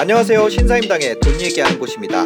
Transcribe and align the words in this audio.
안녕하세요. 0.00 0.48
신사임당의 0.48 1.20
돈 1.20 1.40
얘기하는 1.40 1.78
곳입니다. 1.78 2.24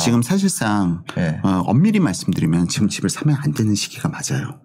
지금 0.00 0.22
사실상 0.22 1.04
엄밀히 1.70 2.00
말씀드리면 2.00 2.66
지금 2.66 2.88
집을 2.88 3.10
사면 3.10 3.36
안 3.40 3.52
되는 3.52 3.76
시기가 3.76 4.08
맞아요. 4.08 4.60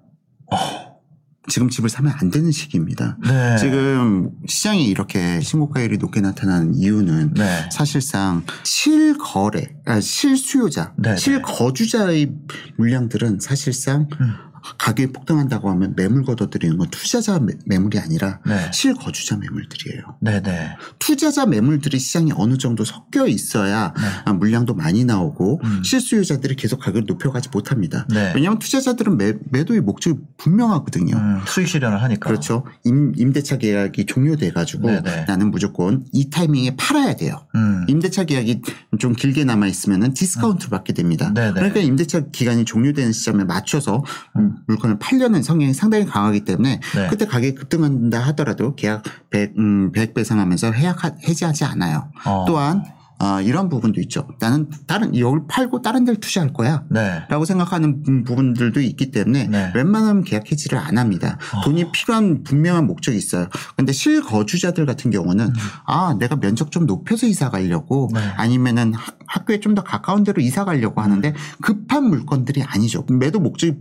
지금 1.47 1.69
집을 1.69 1.87
사면 1.89 2.11
안 2.19 2.31
되는 2.31 2.51
시기입니다. 2.51 3.19
네. 3.23 3.57
지금 3.57 4.31
시장이 4.47 4.85
이렇게 4.87 5.39
신고가율이 5.39 5.99
높게 5.99 6.19
나타나는 6.19 6.73
이유는 6.73 7.35
네. 7.35 7.69
사실상 7.71 8.43
실거래, 8.63 9.75
아, 9.85 9.99
실수요자, 10.01 10.95
네, 10.97 11.11
네. 11.11 11.17
실거주자의 11.17 12.33
물량들은 12.77 13.39
사실상 13.39 14.09
음. 14.19 14.33
가격이 14.77 15.13
폭등한다고 15.13 15.69
하면 15.71 15.93
매물 15.95 16.23
걷어들이는 16.25 16.77
건 16.77 16.87
투자자 16.89 17.39
매- 17.39 17.53
매물이 17.65 17.99
아니라 17.99 18.39
네. 18.45 18.71
실거주자 18.73 19.37
매물들이에요. 19.37 20.17
네네. 20.21 20.75
투자자 20.99 21.45
매물들이 21.45 21.99
시장에 21.99 22.31
어느 22.35 22.57
정도 22.57 22.83
섞여 22.83 23.27
있어야 23.27 23.93
네. 23.95 24.03
아, 24.25 24.33
물량도 24.33 24.73
많이 24.73 25.05
나오고 25.05 25.61
음. 25.63 25.83
실수요자들이 25.83 26.55
계속 26.55 26.79
가격을 26.79 27.03
높여가지 27.07 27.49
못합니다. 27.51 28.05
네. 28.09 28.31
왜냐하면 28.35 28.59
투자자들은 28.59 29.17
매, 29.17 29.33
매도의 29.51 29.81
목적이 29.81 30.19
분명하거든요. 30.37 31.15
음, 31.15 31.41
수익 31.47 31.67
실현을 31.67 32.01
하니까. 32.01 32.27
그렇죠. 32.29 32.65
임, 32.83 33.13
임대차 33.15 33.57
계약이 33.57 34.05
종료돼 34.05 34.51
가지고 34.51 34.87
네네. 34.89 35.25
나는 35.27 35.51
무조건 35.51 36.05
이 36.11 36.29
타이밍에 36.29 36.75
팔아야 36.75 37.15
돼요. 37.15 37.45
음. 37.55 37.85
임대차 37.87 38.23
계약이 38.25 38.61
좀 38.99 39.13
길게 39.13 39.43
남아 39.45 39.67
있으면은 39.67 40.13
디스카운트를 40.13 40.69
받게 40.71 40.93
됩니다. 40.93 41.31
네네. 41.33 41.53
그러니까 41.53 41.79
임대차 41.79 42.27
기간이 42.31 42.65
종료되는 42.65 43.11
시점에 43.11 43.43
맞춰서 43.43 44.03
음, 44.37 44.54
물건을 44.67 44.99
팔려는 44.99 45.43
성향이 45.43 45.73
상당히 45.73 46.05
강하기 46.05 46.45
때문에 46.45 46.79
네. 46.95 47.07
그때 47.09 47.25
가격이 47.25 47.55
급등한다 47.55 48.19
하더라도 48.27 48.75
계약 48.75 49.03
100, 49.29 49.53
음, 49.57 49.91
100 49.91 50.13
배상하면서 50.13 50.71
해약 50.71 51.03
해지하지 51.27 51.65
않아요. 51.65 52.11
어. 52.25 52.45
또한 52.47 52.83
어, 53.17 53.39
이런 53.39 53.69
부분도 53.69 54.01
있죠. 54.01 54.27
나는 54.41 54.69
다른 54.87 55.17
여기 55.17 55.39
팔고 55.47 55.81
다른 55.81 56.03
데를 56.03 56.19
투자할 56.19 56.51
거야. 56.51 56.83
네. 56.89 57.23
라고 57.29 57.45
생각하는 57.45 58.03
부- 58.03 58.23
부분들도 58.25 58.81
있기 58.81 59.11
때문에 59.11 59.47
네. 59.47 59.71
웬만하면 59.73 60.25
계약 60.25 60.51
해지를 60.51 60.77
안 60.77 60.97
합니다. 60.97 61.37
돈이 61.63 61.93
필요한 61.93 62.43
분명한 62.43 62.85
목적이 62.85 63.17
있어요. 63.17 63.47
근데 63.77 63.93
실거주자들 63.93 64.85
같은 64.85 65.11
경우는 65.11 65.53
아 65.85 66.15
내가 66.19 66.35
면적 66.35 66.71
좀 66.71 66.85
높여서 66.85 67.25
이사 67.27 67.49
가려고 67.49 68.09
네. 68.13 68.19
아니면은 68.35 68.93
하- 68.93 69.13
학교에 69.27 69.59
좀 69.59 69.75
더 69.75 69.83
가까운 69.83 70.23
데로 70.23 70.41
이사 70.41 70.63
가려고 70.63 71.01
하는데 71.01 71.33
급한 71.61 72.05
물건들이 72.05 72.63
아니죠. 72.63 73.05
매도 73.11 73.39
목적이 73.41 73.75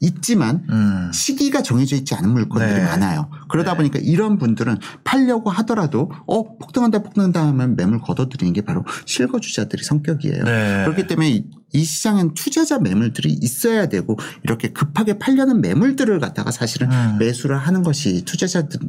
있지만 0.00 0.66
음. 0.68 1.10
시기가 1.12 1.62
정해져 1.62 1.96
있지 1.96 2.14
않은 2.16 2.30
물건들이 2.30 2.80
네. 2.80 2.84
많아요. 2.84 3.30
그러다 3.48 3.72
네. 3.72 3.76
보니까 3.78 3.98
이런 4.02 4.36
분들은 4.38 4.78
팔려고 5.04 5.50
하더라도 5.50 6.10
어 6.26 6.58
폭등한다 6.58 7.02
폭등한다 7.04 7.46
하면 7.46 7.76
매물 7.76 8.00
걷어들이는 8.00 8.52
게 8.52 8.62
바로 8.62 8.84
실거주자들이 9.06 9.84
성격이에요. 9.84 10.44
네. 10.44 10.84
그렇기 10.84 11.06
때문에 11.06 11.44
이- 11.76 11.80
이 11.80 11.84
시장엔 11.84 12.34
투자자 12.34 12.78
매물들이 12.78 13.32
있어야 13.40 13.86
되고 13.88 14.16
이렇게 14.42 14.68
급하게 14.72 15.18
팔려는 15.18 15.60
매물들을 15.60 16.18
갖다가 16.20 16.50
사실은 16.50 16.90
음. 16.90 17.16
매수를 17.18 17.56
하는 17.58 17.82
것이 17.82 18.24
투자자들 18.24 18.80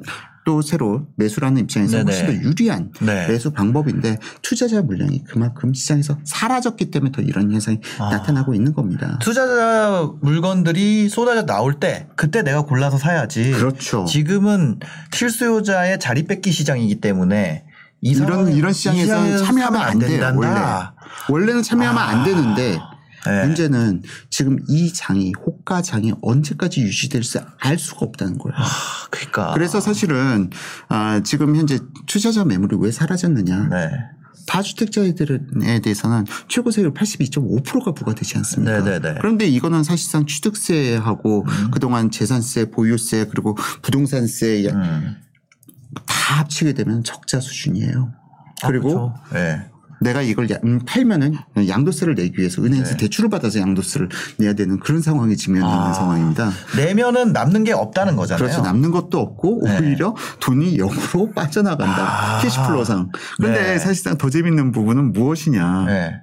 또 0.46 0.62
새로 0.62 1.06
매수라는 1.18 1.62
입장에서 1.64 1.98
네네. 1.98 2.12
훨씬 2.12 2.26
더 2.28 2.48
유리한 2.48 2.92
네. 3.02 3.28
매수 3.28 3.52
방법인데 3.52 4.18
투자자 4.42 4.82
물량이 4.82 5.26
그만큼 5.26 5.74
시장에서 5.74 6.18
사라졌기 6.24 6.90
때문에 6.90 7.12
더 7.12 7.22
이런 7.22 7.52
현상이 7.52 7.80
아. 8.00 8.10
나타나고 8.10 8.54
있는 8.54 8.74
겁니다. 8.74 9.20
투자자 9.22 10.10
물건들이 10.22 11.10
쏟아져 11.10 11.46
나올 11.46 11.80
때 11.80 12.08
그때 12.16 12.42
내가 12.44 12.62
골라서 12.64 12.98
사야지. 12.98 13.52
그렇죠. 13.52 14.06
지금은 14.06 14.80
실수요자의 15.14 16.00
자리 16.00 16.24
뺏기 16.24 16.52
시장이기 16.52 17.02
때문에 17.02 17.66
이 18.02 18.12
이런 18.12 18.52
이런 18.54 18.72
이 18.72 18.74
시장에서 18.74 19.38
참여하면 19.44 19.46
사면 19.46 19.76
안 19.76 20.00
돼요. 20.00 20.34
원래 20.36 20.60
원래는 21.30 21.64
참여하면 21.64 22.02
안 22.02 22.24
되는데 22.24 22.80
네. 23.26 23.46
문제는 23.46 24.04
지금 24.30 24.58
이 24.70 24.94
장이 24.94 25.34
호가 25.34 25.82
장이 25.82 26.14
언제까지 26.22 26.82
유지될지 26.82 27.40
알 27.60 27.78
수가 27.78 28.06
없다는 28.06 28.38
거예요. 28.38 28.56
그러니까. 29.12 29.54
그래서 29.54 29.82
사실은 29.82 30.50
아, 30.88 31.22
지금 31.24 31.56
현재 31.56 31.80
투자자 32.06 32.46
매물이 32.46 32.78
왜 32.80 32.92
사라졌느냐? 32.92 33.68
네. 33.70 33.90
다주택자들에 34.48 35.40
대해서는 35.84 36.26
최고 36.48 36.72
세율 36.72 36.94
82.5%가 36.94 37.94
부과되지 37.94 38.38
않습니까? 38.38 38.80
네네네. 38.80 39.16
그런데 39.20 39.46
이거는 39.46 39.84
사실상 39.84 40.26
취득세하고 40.26 41.46
음. 41.46 41.72
그동안 41.72 42.10
재산세, 42.10 42.72
보유세 42.72 43.28
그리고 43.30 43.56
부동산세 43.82 44.70
음. 44.70 45.18
다 46.06 46.40
합치게 46.40 46.74
되면 46.74 47.04
적자 47.04 47.40
수준이에요. 47.40 48.12
그리고 48.66 49.14
아. 49.30 49.34
네. 49.34 49.70
내가 50.00 50.22
이걸 50.22 50.48
야- 50.52 50.60
음, 50.64 50.80
팔면은 50.86 51.34
양도세를 51.68 52.14
내기 52.14 52.38
위해서 52.38 52.62
은행에서 52.64 52.92
네. 52.92 52.98
대출을 52.98 53.32
받아서 53.32 53.60
양도세를 53.60 54.10
내야 54.38 54.54
되는 54.54 54.80
그런 54.80 55.02
상황이 55.02 55.36
직면해 55.36 55.66
있는 55.68 55.82
아. 55.88 55.92
상황입니다. 55.94 56.52
내면은 56.78 57.34
남는 57.34 57.64
게 57.64 57.72
없다는 57.74 58.16
거잖아요. 58.16 58.44
그렇죠. 58.46 58.62
남는 58.62 58.92
것도 58.92 59.20
없고 59.20 59.62
네. 59.66 59.80
오히려 59.80 60.16
돈이 60.40 60.78
역으로 60.78 61.32
빠져나간다. 61.34 62.38
아. 62.38 62.42
cash 62.42 62.63
flow상. 62.63 63.10
그런데 63.38 63.60
네. 63.62 63.80
사실상 63.80 64.18
더 64.20 64.30
재밌는 64.30 64.72
부분은 64.72 65.14
무엇이냐. 65.14 65.86
네. 65.88 66.14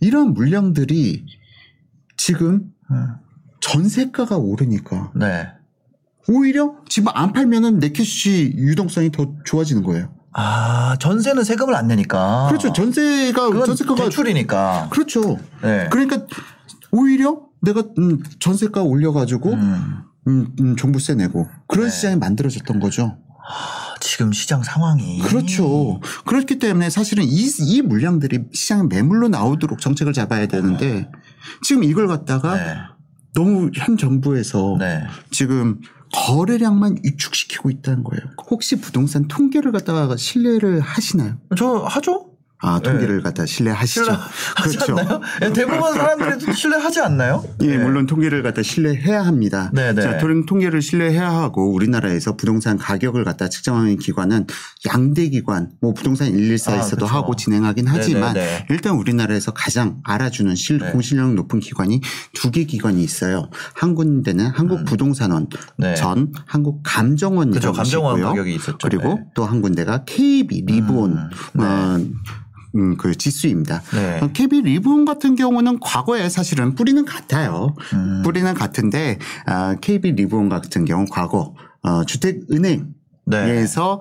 이런 0.00 0.32
물량들이 0.32 1.26
지금 2.16 2.62
음. 2.90 3.06
전세가가 3.60 4.38
오르니까 4.38 5.12
네. 5.14 5.48
오히려 6.28 6.74
집 6.88 7.06
안 7.08 7.32
팔면은 7.32 7.78
내 7.78 7.90
cash 7.90 8.52
유동성이 8.56 9.10
더 9.10 9.32
좋아지는 9.44 9.82
거예요. 9.82 10.12
아 10.32 10.96
전세는 11.00 11.42
세금을 11.42 11.74
안 11.74 11.88
내니까. 11.88 12.46
그렇죠. 12.48 12.72
전세가 12.72 13.48
그건 13.50 13.66
전세가가 13.66 14.04
대출이니까. 14.04 14.88
그렇죠. 14.90 15.38
네. 15.62 15.88
그러니까 15.90 16.26
오히려 16.92 17.40
내가 17.62 17.82
음, 17.98 18.22
전세가 18.38 18.82
올려가지고 18.82 19.52
음. 19.52 20.02
음, 20.28 20.54
음, 20.60 20.76
종부세 20.76 21.14
내고 21.14 21.46
그런 21.66 21.86
네. 21.86 21.90
시장이 21.90 22.16
만들어졌던 22.16 22.78
거죠. 22.80 23.16
아, 23.50 23.94
지금 24.00 24.32
시장 24.32 24.62
상황이. 24.62 25.20
그렇죠. 25.20 26.00
그렇기 26.26 26.58
때문에 26.58 26.90
사실은 26.90 27.24
이, 27.24 27.48
이 27.60 27.80
물량들이 27.80 28.40
시장에 28.52 28.82
매물로 28.90 29.28
나오도록 29.28 29.80
정책을 29.80 30.12
잡아야 30.12 30.46
되는데 30.46 31.10
지금 31.62 31.82
이걸 31.82 32.06
갖다가 32.06 32.54
네. 32.56 32.76
너무 33.34 33.70
현 33.74 33.96
정부에서 33.96 34.76
네. 34.78 35.02
지금 35.30 35.80
거래량만 36.12 36.98
위축시키고 37.04 37.70
있다는 37.70 38.04
거예요. 38.04 38.22
혹시 38.50 38.80
부동산 38.80 39.28
통계를 39.28 39.72
갖다가 39.72 40.16
신뢰를 40.16 40.80
하시나요? 40.80 41.36
저 41.56 41.78
하죠? 41.78 42.27
아, 42.60 42.80
통계를 42.80 43.22
갖다 43.22 43.46
신뢰하시죠. 43.46 44.04
네. 44.10 44.18
신뢰하지 44.68 44.90
않나요? 44.90 45.20
예, 45.42 45.52
대부분 45.52 45.92
사람들이 45.94 46.54
신뢰하지 46.54 47.00
않나요? 47.00 47.44
예, 47.62 47.66
네. 47.76 47.78
물론 47.78 48.06
통계를 48.06 48.42
갖다 48.42 48.62
신뢰해야 48.62 49.22
합니다. 49.24 49.70
네, 49.72 49.92
네. 49.92 50.02
자, 50.02 50.18
통- 50.18 50.44
통계를 50.44 50.82
신뢰해야 50.82 51.30
하고 51.30 51.72
우리나라에서 51.72 52.36
부동산 52.36 52.76
가격을 52.76 53.22
갖다 53.24 53.48
측정하는 53.48 53.96
기관은 53.98 54.46
양대 54.92 55.28
기관, 55.28 55.70
뭐 55.80 55.94
부동산 55.94 56.32
114에서도 56.32 56.72
아, 56.82 56.88
그렇죠. 56.96 57.06
하고 57.06 57.36
진행하긴 57.36 57.84
네, 57.84 57.90
하지만 57.94 58.34
네, 58.34 58.40
네. 58.44 58.66
일단 58.70 58.96
우리나라에서 58.96 59.52
가장 59.52 60.00
알아주는 60.04 60.54
실 60.56 60.78
네. 60.78 60.90
공실력 60.90 61.34
높은 61.34 61.60
기관이 61.60 62.00
두 62.34 62.48
개 62.50 62.64
기관이 62.64 63.04
있어요. 63.04 63.50
한 63.74 63.94
군데는 63.94 64.46
한국 64.46 64.84
부동산원 64.84 65.42
음. 65.44 65.48
네. 65.76 65.94
전 65.94 66.32
한국 66.46 66.80
감정원이라고 66.82 67.60
그렇죠. 67.60 67.72
감정원. 67.72 68.20
가격이 68.22 68.54
있었죠. 68.54 68.78
그리고 68.82 69.14
네. 69.14 69.24
또한 69.34 69.60
군데가 69.60 70.04
KB 70.06 70.62
리본 70.66 71.12
음, 71.12 71.28
네. 71.54 71.64
어, 71.64 71.98
음, 72.76 72.96
그 72.96 73.16
지수입니다. 73.16 73.82
네. 73.94 74.20
어, 74.20 74.30
KB 74.32 74.62
리본 74.62 75.04
같은 75.04 75.36
경우는 75.36 75.80
과거에 75.80 76.28
사실은 76.28 76.74
뿌리는 76.74 77.04
같아요. 77.04 77.74
음. 77.94 78.22
뿌리는 78.22 78.52
같은데 78.54 79.18
아, 79.46 79.76
KB 79.80 80.12
리본 80.12 80.48
같은 80.48 80.84
경우 80.84 81.06
과거 81.10 81.54
어, 81.82 82.04
주택은행 82.04 82.97
에서 83.32 84.00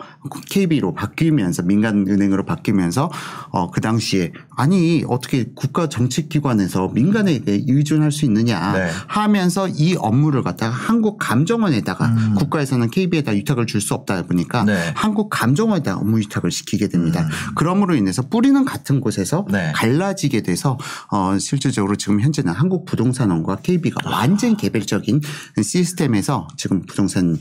KB로 0.49 0.93
바뀌면서 0.93 1.63
민간 1.63 2.05
은행으로 2.07 2.45
바뀌면서 2.45 3.09
어 3.51 3.67
그 3.71 3.81
당시에 3.81 4.31
아니 4.55 5.03
어떻게 5.07 5.45
국가 5.55 5.87
정책 5.87 6.29
기관에서 6.29 6.87
민간에게 6.89 7.63
의존할 7.67 8.11
수 8.11 8.25
있느냐 8.25 8.73
네. 8.73 8.89
하면서 9.07 9.67
이 9.67 9.95
업무를 9.95 10.41
갖다가 10.41 10.73
한국 10.73 11.19
감정원에다가 11.19 12.05
음. 12.07 12.35
국가에서는 12.35 12.89
KB에다 12.89 13.31
위탁을 13.33 13.65
줄 13.65 13.77
수 13.81 13.93
없다 13.93 14.23
보니까 14.23 14.63
네. 14.63 14.91
한국 14.95 15.29
감정원에다 15.29 15.97
업무 15.97 16.17
위탁을 16.17 16.49
시키게 16.49 16.87
됩니다. 16.89 17.27
그러므로 17.55 17.93
인해서 17.93 18.23
뿌리는 18.23 18.65
같은 18.65 18.99
곳에서 18.99 19.45
음. 19.49 19.51
네. 19.51 19.71
갈라지게 19.75 20.41
돼서 20.41 20.79
어 21.11 21.37
실질적으로 21.37 21.95
지금 21.95 22.19
현재는 22.21 22.51
한국 22.51 22.85
부동산원과 22.85 23.57
KB가 23.57 24.09
완전 24.09 24.57
개별적인 24.57 25.21
시스템에서 25.61 26.47
지금 26.57 26.81
부동산 26.87 27.37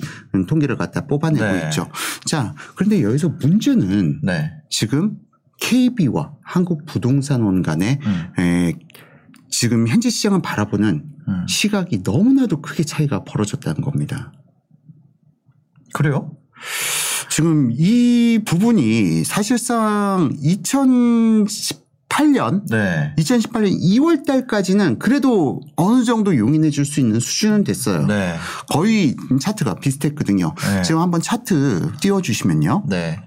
통계를 0.46 0.76
갖다 0.76 1.06
뽑아내고 1.06 1.44
네. 1.44 1.70
있죠. 1.76 1.90
자, 2.24 2.54
그런데 2.74 3.02
여기서 3.02 3.28
문제는 3.28 4.20
네. 4.22 4.50
지금 4.70 5.18
KB와 5.60 6.34
한국 6.42 6.86
부동산원 6.86 7.62
간의 7.62 7.98
음. 8.02 8.42
에, 8.42 8.74
지금 9.50 9.86
현재 9.86 10.08
시장을 10.08 10.40
바라보는 10.42 11.04
음. 11.28 11.46
시각이 11.48 12.00
너무나도 12.02 12.62
크게 12.62 12.84
차이가 12.84 13.24
벌어졌다는 13.24 13.82
겁니다. 13.82 14.32
그래요? 15.92 16.36
지금 17.30 17.70
이 17.72 18.40
부분이 18.44 19.24
사실상 19.24 20.34
2018년 22.16 22.62
네. 22.70 23.12
2018년 23.18 23.78
2월 23.80 24.24
달까지는 24.24 24.98
그래도 24.98 25.60
어느 25.76 26.04
정도 26.04 26.36
용인해 26.36 26.70
줄 26.70 26.86
수 26.86 27.00
있는 27.00 27.18
수준은 27.18 27.64
됐어요. 27.64 28.06
네. 28.06 28.36
거의 28.72 29.16
차트가 29.40 29.74
비슷했거든요. 29.74 30.54
네. 30.54 30.82
지금 30.82 31.00
한번 31.00 31.20
차트 31.20 31.92
띄워 32.00 32.22
주시면요. 32.22 32.84
네. 32.86 33.18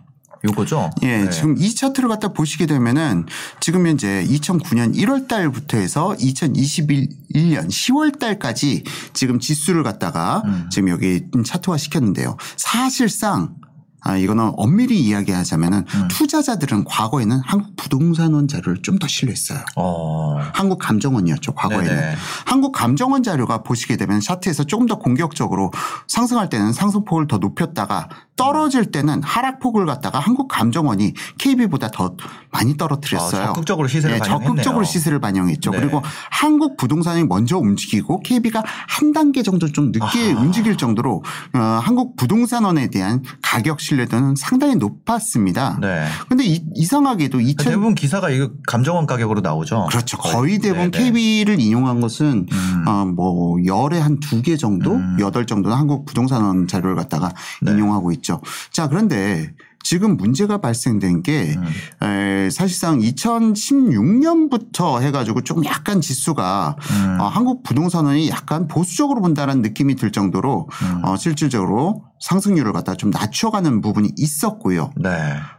요거죠? 0.46 0.92
예, 1.02 1.26
네. 1.26 1.30
지금 1.30 1.58
이 1.58 1.76
차트를 1.76 2.08
갖다 2.08 2.30
보시게 2.30 2.66
되면은 2.66 3.26
지금 3.60 3.86
현재 3.86 4.26
2009년 4.26 4.96
1월 4.96 5.28
달부터 5.28 5.78
해서 5.78 6.16
2021년 6.18 7.68
10월 7.68 8.18
달까지 8.18 8.86
지금 9.12 9.40
지수를 9.40 9.84
갖다가 9.84 10.42
음. 10.46 10.70
지금 10.72 10.88
여기 10.88 11.26
차트화 11.46 11.76
시켰는데요. 11.76 12.38
사실상 12.56 13.56
아, 14.02 14.16
이거는 14.18 14.54
엄밀히 14.56 15.00
이야기하자면은 15.02 15.86
음. 15.88 16.08
투자자들은 16.10 16.84
과거에는 16.86 17.40
한국 17.46 17.76
부동산원 17.76 18.48
자료를 18.48 18.82
좀 18.82 19.00
더 19.00 19.08
신뢰했어요. 19.08 19.60
어. 19.78 20.38
한국 20.54 20.78
감정원이었죠, 20.80 21.54
과거에는. 21.54 21.88
네네. 21.88 22.16
한국 22.46 22.74
감정원 22.74 23.24
자료가 23.24 23.64
보시게 23.64 23.96
되면 23.96 24.20
차트에서 24.20 24.66
조금 24.66 24.88
더 24.88 24.98
공격적으로 24.98 25.72
상승할 26.08 26.50
때는 26.50 26.74
상승폭을 26.74 27.28
더 27.28 27.38
높였다가 27.38 28.10
떨어질 28.40 28.86
때는 28.92 29.22
하락폭을 29.22 29.86
갖다가 29.86 30.20
한국 30.20 30.48
감정원이 30.48 31.14
KB보다 31.38 31.90
더 31.92 32.16
많이 32.52 32.78
떨어뜨렸어요. 32.78 33.42
아, 33.42 33.46
적극적으로 33.48 33.88
시세를 33.88 34.16
예, 34.16 34.20
반영했네요. 34.20 34.48
적극적으로 34.48 34.84
시세를 34.86 35.20
반영했죠. 35.20 35.72
네. 35.72 35.80
그리고 35.80 36.02
한국 36.32 36.78
부동산이 36.78 37.26
먼저 37.26 37.58
움직이고 37.58 38.22
KB가 38.22 38.64
한 38.88 39.12
단계 39.12 39.44
정도 39.44 39.72
좀 39.72 39.92
늦게 39.92 40.32
아하. 40.34 40.42
움직일 40.42 40.78
정도로 40.78 41.22
어, 41.54 41.60
한국 41.60 42.16
부동산원에 42.16 42.90
대한 42.90 43.24
가격 43.42 43.80
신뢰도는 43.82 44.36
상당히 44.38 44.76
높았습니다. 44.76 45.78
네. 45.82 46.06
근데 46.30 46.46
이, 46.46 46.64
이상하게도 46.76 47.42
2000 47.42 47.66
대부분 47.72 47.96
기사가 47.96 48.30
이거 48.30 48.50
감정원 48.68 49.06
가격으로 49.06 49.42
나오죠. 49.42 49.88
그렇죠. 49.90 50.18
거의 50.18 50.60
대부분 50.60 50.92
네, 50.92 50.98
네. 50.98 51.04
KB를 51.12 51.60
인용한 51.60 52.00
것은 52.00 52.48
음. 52.52 52.88
어, 52.88 53.06
뭐 53.06 53.58
열에 53.66 54.00
한 54.00 54.18
두 54.20 54.42
개 54.42 54.56
정도, 54.58 54.94
음. 54.96 55.18
여덟 55.20 55.46
정도는 55.46 55.76
한국 55.76 56.06
부동산원 56.06 56.68
자료를 56.68 56.96
갖다가 56.96 57.32
네. 57.62 57.72
인용하고 57.72 58.12
있죠. 58.14 58.29
자, 58.72 58.88
그런데 58.88 59.52
지금 59.84 60.18
문제가 60.18 60.60
발생된 60.60 61.24
게 61.24 61.56
음. 61.56 62.08
에, 62.08 62.50
사실상 62.50 63.00
2016년부터 63.00 65.02
해가지고 65.02 65.42
좀 65.42 65.64
약간 65.66 66.02
지수가 66.02 66.76
음. 66.80 67.22
어, 67.22 67.28
한국 67.28 67.64
부동산원이 67.64 68.30
약간 68.30 68.68
보수적으로 68.68 69.22
본다는 69.22 69.62
느낌이 69.62 69.96
들 69.96 70.12
정도로 70.12 70.68
음. 70.84 71.06
어, 71.06 71.16
실질적으로 71.16 72.04
상승률을 72.20 72.74
갖다 72.74 72.96
좀 72.96 73.10
낮춰가는 73.10 73.82
부분이 73.82 74.14
있었고요. 74.18 74.92
네. 74.98 75.10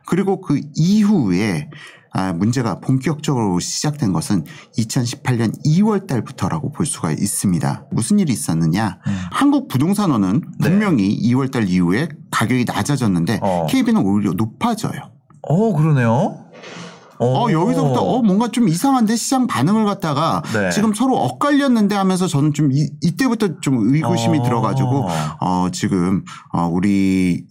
그리고 0.06 0.40
그 0.40 0.60
이후에 0.74 1.70
아, 2.12 2.32
문제가 2.32 2.80
본격적으로 2.80 3.60
시작된 3.60 4.12
것은 4.12 4.44
2018년 4.76 5.52
2월 5.64 6.08
달부터라고 6.08 6.72
볼 6.72 6.84
수가 6.84 7.12
있습니다. 7.12 7.86
무슨 7.92 8.18
일이 8.18 8.32
있었느냐? 8.32 8.98
음. 9.06 9.18
한국 9.30 9.68
부동산원은 9.68 10.40
네. 10.58 10.68
분명히 10.68 11.16
2월 11.30 11.52
달 11.52 11.68
이후에 11.68 12.08
가격이 12.40 12.64
낮아졌는데 12.66 13.40
어. 13.42 13.66
KB는 13.68 14.02
오히려 14.02 14.32
높아져요. 14.32 15.10
어, 15.42 15.72
그러네요. 15.74 16.46
어, 17.18 17.44
오. 17.44 17.52
여기서부터 17.52 18.00
어, 18.00 18.22
뭔가 18.22 18.48
좀 18.48 18.66
이상한데 18.66 19.14
시장 19.16 19.46
반응을 19.46 19.84
갖다가 19.84 20.42
네. 20.54 20.70
지금 20.70 20.94
서로 20.94 21.18
엇갈렸는데 21.18 21.94
하면서 21.94 22.26
저는 22.26 22.54
좀 22.54 22.72
이, 22.72 22.88
이때부터 23.02 23.60
좀 23.60 23.94
의구심이 23.94 24.38
어. 24.38 24.42
들어가지고 24.42 25.06
어, 25.40 25.68
지금 25.70 26.24
어, 26.54 26.66
우리 26.66 27.44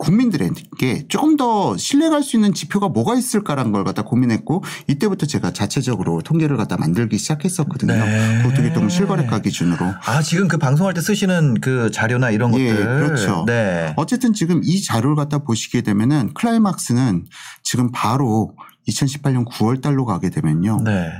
국민들에게 0.00 1.08
조금 1.08 1.36
더 1.36 1.76
신뢰갈 1.76 2.22
수 2.22 2.36
있는 2.36 2.54
지표가 2.54 2.88
뭐가 2.88 3.14
있을까라는 3.14 3.70
걸 3.70 3.84
갖다 3.84 4.02
고민했고 4.02 4.64
이때부터 4.88 5.26
제가 5.26 5.52
자체적으로 5.52 6.22
통계를 6.22 6.56
갖다 6.56 6.78
만들기 6.78 7.18
시작했었거든요. 7.18 7.92
네. 7.92 8.42
고토교통 8.42 8.88
실거래가 8.88 9.40
기준으로. 9.40 9.92
아, 10.06 10.22
지금 10.22 10.48
그 10.48 10.56
방송할 10.56 10.94
때 10.94 11.02
쓰시는 11.02 11.60
그 11.60 11.90
자료나 11.90 12.30
이런 12.30 12.58
예, 12.58 12.70
것들. 12.70 12.84
그렇죠. 12.84 13.44
네. 13.46 13.92
어쨌든 13.96 14.32
지금 14.32 14.62
이 14.64 14.82
자료를 14.82 15.16
갖다 15.16 15.38
보시게 15.38 15.82
되면은 15.82 16.32
클라이막스는 16.32 17.26
지금 17.62 17.90
바로 17.92 18.54
2018년 18.88 19.46
9월 19.46 19.82
달로 19.82 20.06
가게 20.06 20.30
되면요. 20.30 20.80
네. 20.82 21.12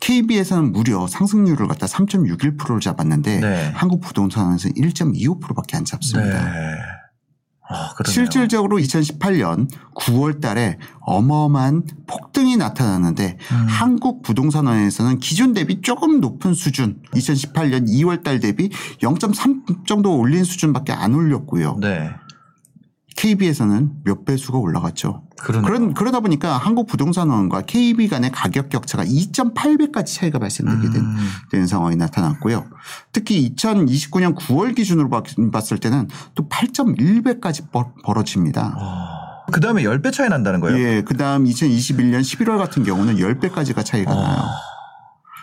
KB에서는 0.00 0.72
무려 0.72 1.06
상승률을 1.06 1.68
갖다 1.68 1.86
3.61%를 1.86 2.80
잡았는데 2.80 3.40
네. 3.40 3.70
한국 3.72 4.00
부동산에서는 4.00 4.74
1.25%밖에 4.74 5.76
안 5.76 5.84
잡습니다. 5.84 6.52
네. 6.52 6.76
아. 7.72 7.94
실질적으로 8.06 8.78
2018년 8.78 9.68
9월 9.94 10.40
달에 10.40 10.78
어마어마한 11.00 11.84
폭등이 12.06 12.56
나타났는데 12.56 13.38
음. 13.52 13.66
한국 13.68 14.22
부동산원에서는 14.22 15.18
기준 15.18 15.52
대비 15.52 15.80
조금 15.80 16.20
높은 16.20 16.54
수준 16.54 17.00
2018년 17.14 17.88
2월 17.88 18.22
달 18.22 18.40
대비 18.40 18.70
0.3 19.00 19.86
정도 19.86 20.16
올린 20.16 20.44
수준밖에 20.44 20.92
안 20.92 21.14
올렸고요. 21.14 21.78
네. 21.80 22.10
KB에서는 23.16 24.02
몇 24.04 24.24
배수가 24.24 24.58
올라갔죠. 24.58 25.24
그러네요. 25.42 25.66
그런, 25.66 25.94
그러다 25.94 26.20
보니까 26.20 26.56
한국 26.56 26.86
부동산원과 26.86 27.62
KB 27.62 28.08
간의 28.08 28.30
가격 28.30 28.68
격차가 28.68 29.04
2.8배까지 29.04 30.06
차이가 30.06 30.38
발생되게 30.38 30.90
된, 30.92 31.02
음. 31.02 31.16
된 31.50 31.66
상황이 31.66 31.96
나타났고요. 31.96 32.64
특히 33.12 33.52
2029년 33.56 34.34
9월 34.36 34.74
기준으로 34.76 35.10
봤- 35.10 35.24
봤을 35.52 35.78
때는 35.78 36.08
또 36.34 36.48
8.1배까지 36.48 37.70
벌어집니다. 38.04 38.76
그 39.52 39.60
다음에 39.60 39.82
10배 39.82 40.12
차이 40.12 40.28
난다는 40.28 40.60
거예요? 40.60 40.78
예, 40.78 41.02
그 41.02 41.16
다음 41.16 41.44
2021년 41.44 42.20
11월 42.20 42.58
같은 42.58 42.84
경우는 42.84 43.16
10배까지가 43.16 43.84
차이가 43.84 44.12
어. 44.12 44.22
나요. 44.22 44.44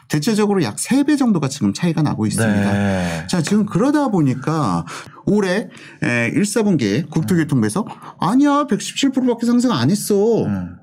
대체적으로 0.09 0.63
약 0.63 0.75
3배 0.75 1.17
정도가 1.17 1.47
지금 1.47 1.73
차이가 1.73 2.01
나고 2.01 2.25
있습니다. 2.25 2.73
네. 2.73 3.27
자, 3.29 3.41
지금 3.41 3.65
그러다 3.65 4.09
보니까 4.09 4.85
올해 5.25 5.69
1, 6.01 6.41
4분기에 6.41 7.09
국토교통부에서 7.09 7.85
아니야, 8.19 8.65
117%밖에 8.65 9.45
상승 9.45 9.71
안 9.71 9.89
했어. 9.89 10.43
음. 10.43 10.75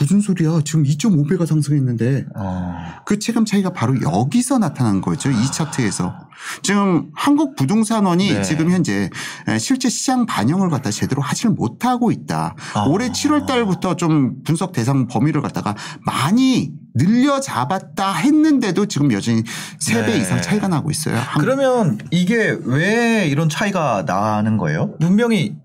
무슨 0.00 0.22
소리야? 0.22 0.62
지금 0.64 0.84
2.5배가 0.84 1.44
상승했는데 1.44 2.24
어. 2.34 2.74
그 3.04 3.18
체감 3.18 3.44
차이가 3.44 3.74
바로 3.74 4.00
여기서 4.00 4.58
나타난 4.58 5.02
거죠. 5.02 5.30
이 5.30 5.52
차트에서. 5.52 6.14
지금 6.62 7.10
한국 7.14 7.54
부동산원이 7.54 8.32
네. 8.32 8.42
지금 8.42 8.70
현재 8.70 9.10
실제 9.58 9.90
시장 9.90 10.24
반영을 10.24 10.70
갖다 10.70 10.90
제대로 10.90 11.20
하질 11.20 11.50
못하고 11.50 12.10
있다. 12.12 12.56
아. 12.74 12.84
올해 12.84 13.10
7월 13.10 13.44
달부터 13.44 13.96
좀 13.96 14.42
분석 14.42 14.72
대상 14.72 15.06
범위를 15.06 15.42
갖다가 15.42 15.76
많이 16.06 16.72
늘려 16.94 17.40
잡았다 17.40 18.12
했는데도 18.14 18.86
지금 18.86 19.12
여전히 19.12 19.42
3배 19.80 20.06
네. 20.06 20.18
이상 20.18 20.40
차이가 20.42 20.68
나고 20.68 20.90
있어요. 20.90 21.16
한- 21.16 21.40
그러면 21.40 21.98
이게 22.10 22.56
왜 22.64 23.26
이런 23.28 23.48
차이가 23.48 24.04
나는 24.06 24.56
거예요? 24.56 24.96
분명히 24.98 25.56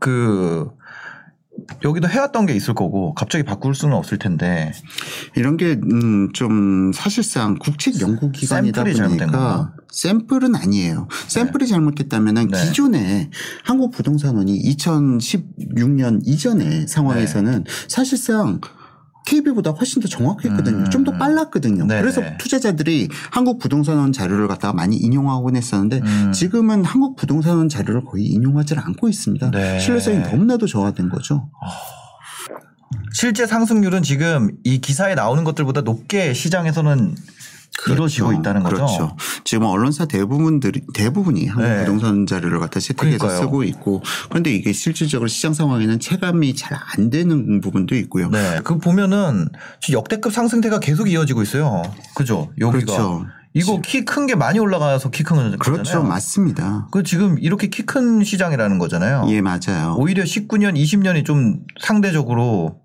그 0.00 0.68
여기도 1.84 2.06
해왔던 2.06 2.44
게 2.44 2.54
있을 2.54 2.74
거고 2.74 3.14
갑자기 3.14 3.42
바꿀 3.42 3.74
수는 3.74 3.96
없을 3.96 4.18
텐데 4.18 4.72
이런 5.36 5.56
게, 5.56 5.72
음, 5.90 6.30
좀 6.34 6.92
사실상 6.92 7.56
국책 7.58 7.98
연구 8.02 8.30
기관이다 8.30 8.80
샘플이 8.84 8.94
잘못된 8.94 9.26
보니까? 9.30 9.72
샘플은 9.90 10.54
아니에요. 10.54 11.08
샘플이 11.28 11.66
잘못됐다면은 11.66 12.48
네. 12.48 12.64
기존에 12.66 13.30
한국 13.64 13.90
부동산원이 13.92 14.60
2016년 14.76 16.20
이전의 16.24 16.86
상황에서는 16.88 17.64
네. 17.64 17.70
사실상 17.88 18.60
KB보다 19.26 19.72
훨씬 19.72 20.00
더 20.00 20.08
정확했거든요. 20.08 20.78
음. 20.78 20.90
좀더 20.90 21.12
빨랐거든요. 21.12 21.86
네네. 21.86 22.00
그래서 22.00 22.22
투자자들이 22.38 23.08
한국 23.30 23.58
부동산원 23.58 24.12
자료를 24.12 24.48
갖다가 24.48 24.72
많이 24.72 24.96
인용하곤 24.96 25.56
했었는데 25.56 26.00
음. 26.02 26.32
지금은 26.32 26.84
한국 26.84 27.16
부동산원 27.16 27.68
자료를 27.68 28.04
거의 28.04 28.24
인용하지 28.24 28.74
않고 28.76 29.08
있습니다. 29.08 29.50
네. 29.50 29.78
신뢰성이 29.78 30.20
너무나도 30.20 30.66
저하된 30.66 31.10
거죠. 31.10 31.50
실제 33.12 33.46
상승률은 33.46 34.02
지금 34.02 34.50
이 34.62 34.80
기사에 34.80 35.14
나오는 35.14 35.42
것들보다 35.42 35.80
높게 35.80 36.32
시장에서는 36.32 37.16
이루어지고 37.88 38.32
있다는 38.32 38.62
거죠. 38.62 38.76
그렇죠. 38.76 39.16
지금 39.44 39.66
언론사 39.66 40.06
대부분들이 40.06 40.82
대부분이 40.94 41.46
한국 41.46 41.68
네. 41.68 41.80
부동산 41.84 42.26
자료를 42.26 42.58
갖다 42.58 42.80
채택해서. 42.80 43.28
쓰고 43.28 43.62
있고 43.64 44.02
그런데 44.28 44.52
이게 44.52 44.72
실질적으로 44.72 45.28
시장 45.28 45.52
상황에는 45.54 46.00
체감이 46.00 46.54
잘 46.54 46.76
안 46.96 47.10
되는 47.10 47.60
부분도 47.60 47.94
있고요. 47.96 48.28
네. 48.30 48.60
그 48.64 48.78
보면은 48.78 49.48
역대급 49.90 50.32
상승세가 50.32 50.80
계속 50.80 51.10
이어지고 51.10 51.42
있어요. 51.42 51.82
그죠? 52.14 52.50
여기가. 52.58 52.84
그렇죠. 52.84 53.26
이거 53.54 53.80
키 53.80 54.04
큰 54.04 54.26
게 54.26 54.34
많이 54.34 54.58
올라가서 54.58 55.10
키 55.10 55.22
큰 55.24 55.36
거잖아요. 55.36 55.56
그렇죠. 55.58 56.02
맞습니다. 56.02 56.88
그 56.92 57.02
지금 57.02 57.38
이렇게 57.38 57.68
키 57.68 57.84
큰 57.86 58.22
시장이라는 58.22 58.78
거잖아요. 58.78 59.26
예, 59.30 59.40
맞아요. 59.40 59.96
오히려 59.98 60.24
19년, 60.24 60.76
20년이 60.76 61.24
좀 61.24 61.60
상대적으로 61.80 62.80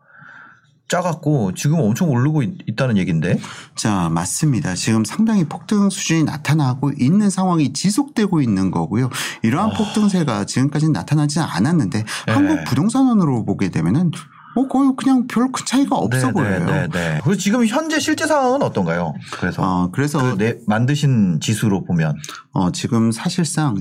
작았고 0.91 1.53
지금 1.53 1.79
엄청 1.79 2.09
오르고 2.09 2.43
있, 2.43 2.75
다는 2.75 2.97
얘기인데. 2.97 3.39
자, 3.75 4.09
맞습니다. 4.09 4.75
지금 4.75 5.05
상당히 5.05 5.45
폭등 5.45 5.89
수준이 5.89 6.25
나타나고 6.25 6.91
있는 6.99 7.29
상황이 7.29 7.71
지속되고 7.71 8.41
있는 8.41 8.71
거고요. 8.71 9.09
이러한 9.41 9.71
폭등세가 9.73 10.45
지금까지는 10.45 10.91
나타나지 10.91 11.39
않았는데 11.39 11.99
어. 11.99 12.03
네. 12.27 12.33
한국 12.33 12.63
부동산원으로 12.65 13.45
보게 13.45 13.69
되면은 13.69 14.11
뭐 14.55 14.67
거의 14.67 14.91
그냥 14.97 15.27
별 15.27 15.51
큰 15.51 15.65
차이가 15.65 15.95
없어 15.95 16.27
네, 16.27 16.33
보여요. 16.33 16.59
네, 16.65 16.65
네, 16.65 16.87
네. 16.91 17.19
그리고 17.23 17.37
지금 17.37 17.65
현재 17.65 17.99
실제 17.99 18.25
상황은 18.27 18.61
어떤가요? 18.61 19.13
그래서 19.39 19.61
어, 19.63 19.89
그래서 19.91 20.19
그 20.21 20.37
내, 20.37 20.55
만드신 20.67 21.39
지수로 21.41 21.83
보면 21.83 22.15
어, 22.53 22.71
지금 22.71 23.11
사실상 23.11 23.79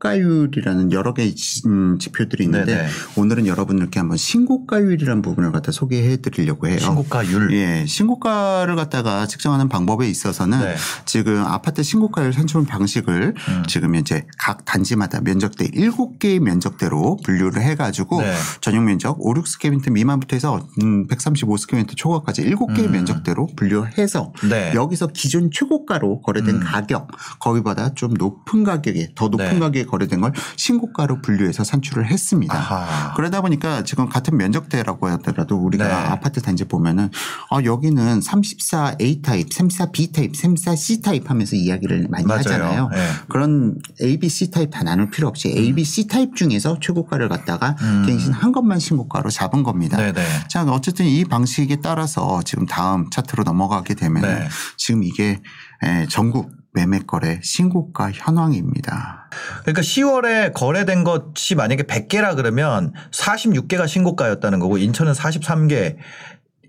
신고가율이라는 0.00 0.92
여러 0.92 1.14
개의 1.14 1.34
지- 1.34 1.62
음, 1.66 1.98
지표들이 1.98 2.44
있는데 2.44 2.74
네네. 2.76 2.88
오늘은 3.16 3.46
여러분들께 3.46 3.98
한번 3.98 4.16
신고가율이라는 4.16 5.22
부분을 5.22 5.52
갖다 5.52 5.72
소개해 5.72 6.18
드리려고 6.18 6.66
해요. 6.68 6.78
신고가율. 6.78 7.52
예, 7.52 7.84
신고가를 7.86 8.76
갖다가 8.76 9.26
측정하는 9.26 9.68
방법에 9.68 10.08
있어서는 10.08 10.60
네. 10.60 10.74
지금 11.04 11.44
아파트 11.44 11.82
신고가율 11.82 12.32
산출 12.32 12.64
방식을 12.66 13.34
음. 13.36 13.62
지금 13.68 13.94
현재 13.94 14.26
각 14.38 14.64
단지마다 14.64 15.20
면적대 15.20 15.68
7개의 15.68 16.40
면적대로 16.40 17.16
분류를 17.24 17.62
해 17.62 17.74
가지고 17.74 18.22
네. 18.22 18.34
전용 18.60 18.84
면적 18.86 19.16
5, 19.20 19.34
6스퀘어미터 19.34 19.90
미만부터 20.00 20.36
해서 20.36 20.66
음, 20.82 21.06
135스퀘어미터 21.06 21.96
초과까지 21.96 22.44
7개의 22.44 22.86
음. 22.86 22.92
면적대로 22.92 23.46
분류해서 23.56 24.32
네. 24.48 24.72
여기서 24.74 25.08
기존 25.08 25.50
최고가로 25.52 26.22
거래된 26.22 26.56
음. 26.56 26.60
가격 26.60 27.08
거기보다 27.38 27.94
좀 27.94 28.14
높은 28.14 28.64
가격에 28.64 29.12
더 29.14 29.28
높은 29.28 29.54
네. 29.54 29.58
가격에 29.58 29.84
거래된 29.84 30.20
걸 30.20 30.32
신고가로 30.56 31.20
분류해서 31.22 31.64
산출을 31.64 32.06
했습니다. 32.06 32.54
아하. 32.54 33.14
그러다 33.14 33.40
보니까 33.42 33.84
지금 33.84 34.08
같은 34.08 34.36
면적대라고 34.36 35.08
하더라도 35.08 35.56
우리가 35.56 35.86
네. 35.86 35.92
아파트 35.92 36.40
단지 36.40 36.64
보면은 36.64 37.10
아 37.50 37.62
여기는 37.62 38.20
34A 38.20 39.22
타입, 39.22 39.50
34B 39.50 40.14
타입, 40.14 40.32
34C 40.32 41.02
타입 41.02 41.28
하면서 41.30 41.56
이야기를 41.56 42.08
많이 42.10 42.24
맞아요. 42.24 42.38
하잖아요. 42.40 42.88
네. 42.92 43.08
그런 43.28 43.76
A, 44.02 44.18
B, 44.18 44.28
C 44.28 44.50
타입 44.50 44.70
다 44.70 44.82
나눌 44.82 45.10
필요 45.10 45.28
없이 45.28 45.48
A, 45.48 45.72
B, 45.72 45.84
C 45.84 46.06
타입 46.06 46.36
중에서 46.36 46.78
최고가를 46.80 47.28
갖다가 47.28 47.76
음. 47.82 48.04
갱신한 48.06 48.52
것만 48.52 48.78
신고가로 48.78 49.30
잡은 49.30 49.62
겁니다. 49.62 49.89
네네. 49.96 50.22
자, 50.48 50.64
어쨌든 50.64 51.06
이 51.06 51.24
방식에 51.24 51.76
따라서 51.82 52.42
지금 52.44 52.66
다음 52.66 53.08
차트로 53.10 53.44
넘어가게 53.44 53.94
되면 53.94 54.22
네. 54.22 54.48
지금 54.76 55.02
이게 55.02 55.40
에, 55.82 56.06
전국 56.08 56.50
매매 56.72 57.00
거래 57.00 57.40
신고가 57.42 58.12
현황입니다. 58.12 59.28
그러니까 59.62 59.82
10월에 59.82 60.52
거래된 60.54 61.04
것이 61.04 61.54
만약에 61.54 61.82
100개라 61.84 62.36
그러면 62.36 62.92
46개가 63.12 63.88
신고가였다는 63.88 64.60
거고 64.60 64.78
인천은 64.78 65.12
43개 65.12 65.96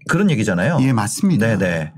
그런 0.09 0.31
얘기잖아요. 0.31 0.79
예, 0.81 0.93
맞습니다. 0.93 1.57
네네. 1.57 1.93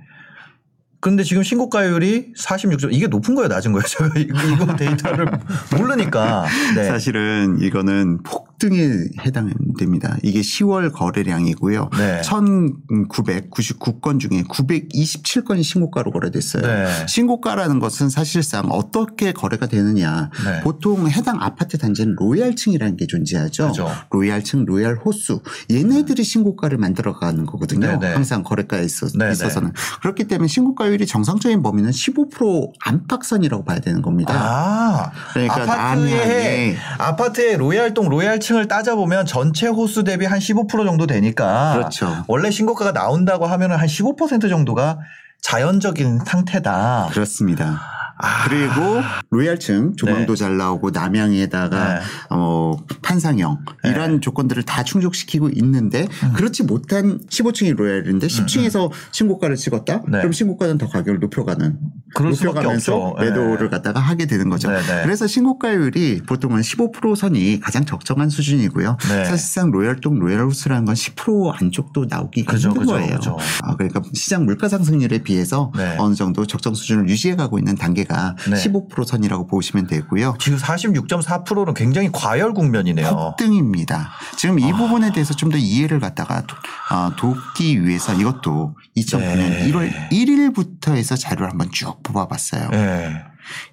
근데 1.04 1.24
지금 1.24 1.44
신고가율이 1.44 2.32
46점 2.38 2.94
이게 2.94 3.08
높은 3.08 3.36
거예요, 3.36 3.50
낮은 3.50 3.74
거예요? 3.74 3.84
제가 3.88 4.12
이거 4.16 4.42
이거 4.44 4.76
데이터를 4.76 5.28
모르니까. 5.76 6.46
네. 6.76 6.86
사실은 6.86 7.60
이거는 7.60 8.24
폭등에 8.24 9.10
해당됩니다. 9.26 10.16
이게 10.24 10.40
10월 10.40 10.94
거래량이고요. 10.94 11.90
네. 11.98 12.22
1999건 12.22 14.20
중에 14.22 14.44
927건이 14.44 15.64
신고가로 15.64 16.12
거래됐어요. 16.12 16.62
네. 16.62 17.08
신고가라는 17.08 17.80
것은 17.80 18.10
사실상 18.10 18.68
어떻게 18.70 19.34
거래가 19.34 19.68
되느냐. 19.68 20.30
네. 20.46 20.62
보통 20.62 21.10
해당 21.10 21.42
아파트 21.42 21.78
단지는 21.78 22.16
로얄층이라는 22.18 22.96
게 22.96 23.06
존재하죠. 23.06 23.68
그죠. 23.68 23.90
로얄층, 24.12 24.64
로얄 24.64 24.96
호수. 24.96 25.42
얘네들이 25.70 26.24
신고가를 26.24 26.78
만들어 26.78 27.20
가는 27.20 27.46
거거든요. 27.46 27.88
네, 27.88 27.98
네. 28.00 28.14
항상 28.14 28.44
거래가에 28.44 28.86
있어, 28.86 29.08
네, 29.18 29.26
네. 29.26 29.32
있어 29.34 29.50
서는. 29.50 29.74
그렇기 30.02 30.24
때문에 30.26 30.48
신고가율이 30.48 31.06
정상적인 31.06 31.62
범위는 31.64 31.90
15% 31.92 32.72
안팎선이라고 32.80 33.66
봐야 33.66 33.80
되는 33.80 34.02
겁니다. 34.02 34.34
아, 34.34 35.12
그러니까 35.34 35.64
아파트의 35.64 35.76
남양에 35.76 36.78
아파트의 36.98 37.58
로얄동 37.58 38.08
로얄층 38.08 38.53
을 38.56 38.68
따져보면 38.68 39.26
전체 39.26 39.68
호수 39.68 40.04
대비 40.04 40.26
한 40.26 40.40
15% 40.40 40.86
정도 40.86 41.08
되니까 41.08 41.74
그렇죠. 41.74 42.24
원래 42.28 42.52
신고가가 42.52 42.92
나온다고 42.92 43.46
하면은 43.46 43.78
한15% 43.78 44.50
정도가 44.50 45.00
자연적인 45.42 46.20
상태다. 46.26 47.10
그렇습니다. 47.12 47.82
아. 48.18 48.48
그리고 48.48 49.02
로얄층 49.32 49.96
조망도 49.96 50.36
잘 50.36 50.56
나오고 50.58 50.92
남양에다가 50.92 51.94
네. 51.96 52.00
어 52.30 52.78
판상형 53.02 53.66
이런 53.84 54.22
조건들을 54.22 54.64
다 54.64 54.84
충족시키고 54.84 55.50
있는데 55.56 56.08
음. 56.24 56.34
그렇지 56.34 56.64
못한 56.64 57.20
15층이 57.28 57.76
로얄인데 57.76 58.28
10층에서 58.28 58.92
신고가를 59.12 59.56
찍었다. 59.56 60.04
네. 60.08 60.20
그럼 60.20 60.32
신고가는 60.32 60.78
더 60.78 60.88
가격을 60.88 61.20
높여가는 61.20 61.78
그럴 62.14 62.36
수밖에 62.36 62.68
없죠. 62.68 63.16
네. 63.20 63.26
매도를 63.26 63.70
갖다가 63.70 64.00
하게 64.00 64.26
되는 64.26 64.50
거죠. 64.50 64.70
네, 64.70 64.82
네. 64.82 65.04
그래서 65.04 65.26
신고가율이 65.28 66.24
보통은 66.28 66.62
15% 66.62 67.16
선이 67.16 67.60
가장 67.62 67.86
적정한 67.86 68.30
수준이고요. 68.30 68.98
네. 69.10 69.26
사실상 69.26 69.72
로얄동 69.72 70.20
로얄호수라는 70.20 70.86
건 70.86 70.96
10% 70.96 71.62
안쪽도 71.62 72.08
나오기 72.10 72.44
그죠, 72.44 72.70
힘든 72.70 72.82
그죠, 72.82 72.94
거예요. 72.94 73.16
그죠. 73.16 73.38
아, 73.64 73.76
그러니까 73.76 74.02
시장 74.14 74.46
물가 74.46 74.68
상승률에 74.68 75.20
비해서 75.20 75.72
네. 75.76 75.96
어느 75.98 76.14
정도 76.16 76.46
적정 76.46 76.74
수준을 76.74 77.08
유지해가고 77.10 77.58
있는 77.58 77.76
단계가 77.76 78.36
네. 78.50 78.56
15% 78.56 79.06
선이라고 79.06 79.48
보시면 79.48 79.88
되고요. 79.88 80.36
지금 80.40 80.58
46.4%는 80.58 81.74
굉장히 81.74 82.10
과열 82.12 82.54
국면이네요. 82.54 83.10
폭등입니다. 83.38 84.12
지금 84.38 84.60
이 84.60 84.72
부분에 84.74 85.14
대해서 85.14 85.34
좀 85.34 85.54
더 85.54 85.58
이해를 85.60 86.00
갖다가 86.00 86.42
도, 86.42 86.56
어, 86.92 87.16
돕기 87.16 87.86
위해서 87.86 88.14
이것도 88.14 88.76
2009년 88.98 89.36
네. 89.36 89.72
1월 89.72 90.10
1일부터 90.12 90.96
해서 90.96 91.16
자료를 91.16 91.52
한번 91.52 91.70
쭉 91.72 92.02
뽑아봤어요. 92.04 92.70
네. 92.70 93.24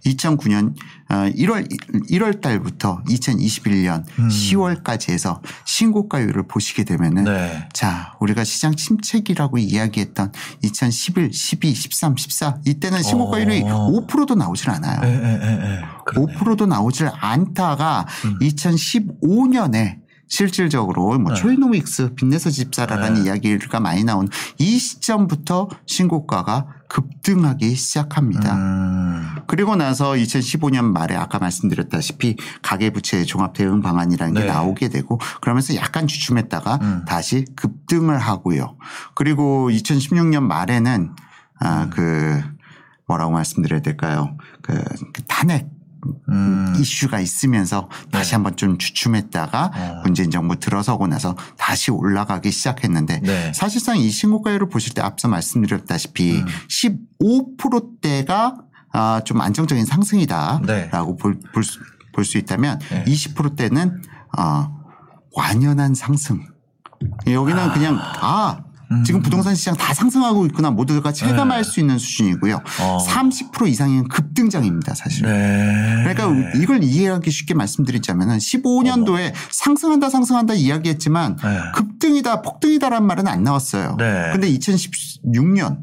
2009년 0.04 0.74
1월 1.08 1.68
1월 2.10 2.40
달부터 2.40 3.02
2021년 3.04 4.04
음. 4.18 4.28
10월까지 4.28 5.10
해서 5.10 5.40
신고가율을 5.64 6.48
보시게 6.48 6.84
되면은 6.84 7.24
네. 7.24 7.68
자, 7.72 8.14
우리가 8.20 8.44
시장 8.44 8.74
침체기라고 8.74 9.58
이야기했던 9.58 10.32
2011, 10.62 11.32
12, 11.32 11.74
13, 11.74 12.16
14 12.16 12.58
이때는 12.66 13.02
신고가율이 13.02 13.62
어. 13.66 13.90
5%도 14.06 14.34
나오질 14.34 14.70
않아요. 14.70 15.00
예, 15.04 15.14
예. 15.14 15.80
그러네. 16.06 16.34
5%도 16.34 16.66
나오질 16.66 17.10
않다가 17.12 18.06
음. 18.24 18.38
2015년에 18.40 20.00
실질적으로 20.28 21.18
뭐 21.18 21.34
네. 21.34 21.40
초이노믹스 21.40 22.14
빚내서 22.14 22.50
집사라라는 22.50 23.24
네. 23.24 23.26
이야기가 23.26 23.80
많이 23.80 24.04
나온 24.04 24.28
이 24.58 24.78
시점부터 24.78 25.68
신고가가 25.86 26.79
급등하기 26.90 27.76
시작합니다. 27.76 28.56
음. 28.56 29.36
그리고 29.46 29.76
나서 29.76 30.12
2015년 30.12 30.84
말에 30.86 31.14
아까 31.14 31.38
말씀드렸다시피 31.38 32.36
가계부채 32.62 33.24
종합대응 33.24 33.80
방안이라는 33.80 34.34
네. 34.34 34.40
게 34.40 34.46
나오게 34.46 34.88
되고 34.88 35.18
그러면서 35.40 35.76
약간 35.76 36.08
주춤했다가 36.08 36.78
음. 36.82 37.04
다시 37.06 37.44
급등을 37.54 38.18
하고요. 38.18 38.76
그리고 39.14 39.70
2016년 39.70 40.42
말에는 40.42 41.14
아, 41.60 41.84
음. 41.84 41.90
그 41.90 42.42
뭐라고 43.06 43.32
말씀드려야 43.32 43.82
될까요? 43.82 44.36
그, 44.60 44.74
그 45.12 45.22
탄핵 45.28 45.68
음. 46.28 46.74
이슈가 46.78 47.20
있으면서 47.20 47.88
다시 48.10 48.30
네. 48.30 48.36
한번 48.36 48.56
좀 48.56 48.78
주춤했다가 48.78 49.70
어. 49.74 50.00
문재인 50.04 50.30
정부 50.30 50.56
들어서고 50.56 51.06
나서 51.06 51.36
다시 51.56 51.90
올라가기 51.90 52.50
시작했는데 52.50 53.20
네. 53.20 53.52
사실상 53.54 53.98
이 53.98 54.10
신고가율을 54.10 54.68
보실 54.68 54.94
때 54.94 55.02
앞서 55.02 55.28
말씀드렸다시피 55.28 56.40
음. 56.40 56.46
15%대가 56.68 58.56
아, 58.92 59.20
좀 59.24 59.40
안정적인 59.40 59.84
상승이다라고 59.84 60.66
네. 60.66 60.90
볼, 60.90 61.38
볼, 61.52 61.64
수, 61.64 61.78
볼 62.12 62.24
수 62.24 62.38
있다면 62.38 62.78
네. 62.90 63.04
20%대는 63.04 64.02
아, 64.36 64.70
완연한 65.36 65.94
상승. 65.94 66.46
여기는 67.26 67.72
그냥 67.72 67.98
아 68.00 68.62
음. 68.90 69.04
지금 69.04 69.22
부동산 69.22 69.54
시장 69.54 69.76
다 69.76 69.94
상승하고 69.94 70.46
있구나 70.46 70.70
모두가 70.70 71.12
체감할 71.12 71.62
네. 71.62 71.70
수 71.70 71.80
있는 71.80 71.98
수준이고요. 71.98 72.60
어. 72.80 72.98
30% 73.06 73.68
이상의 73.68 74.04
급등장입니다, 74.04 74.94
사실. 74.94 75.26
네. 75.26 76.04
그러니까 76.04 76.58
이걸 76.58 76.82
이해하기 76.82 77.30
쉽게 77.30 77.54
말씀드리자면은 77.54 78.38
15년도에 78.38 79.32
상승한다 79.50 80.10
상승한다 80.10 80.54
이야기했지만 80.54 81.36
네. 81.36 81.60
급등이다 81.74 82.42
폭등이다라는 82.42 83.06
말은 83.06 83.28
안 83.28 83.44
나왔어요. 83.44 83.96
네. 83.98 84.30
근데 84.32 84.50
2016년 84.50 85.78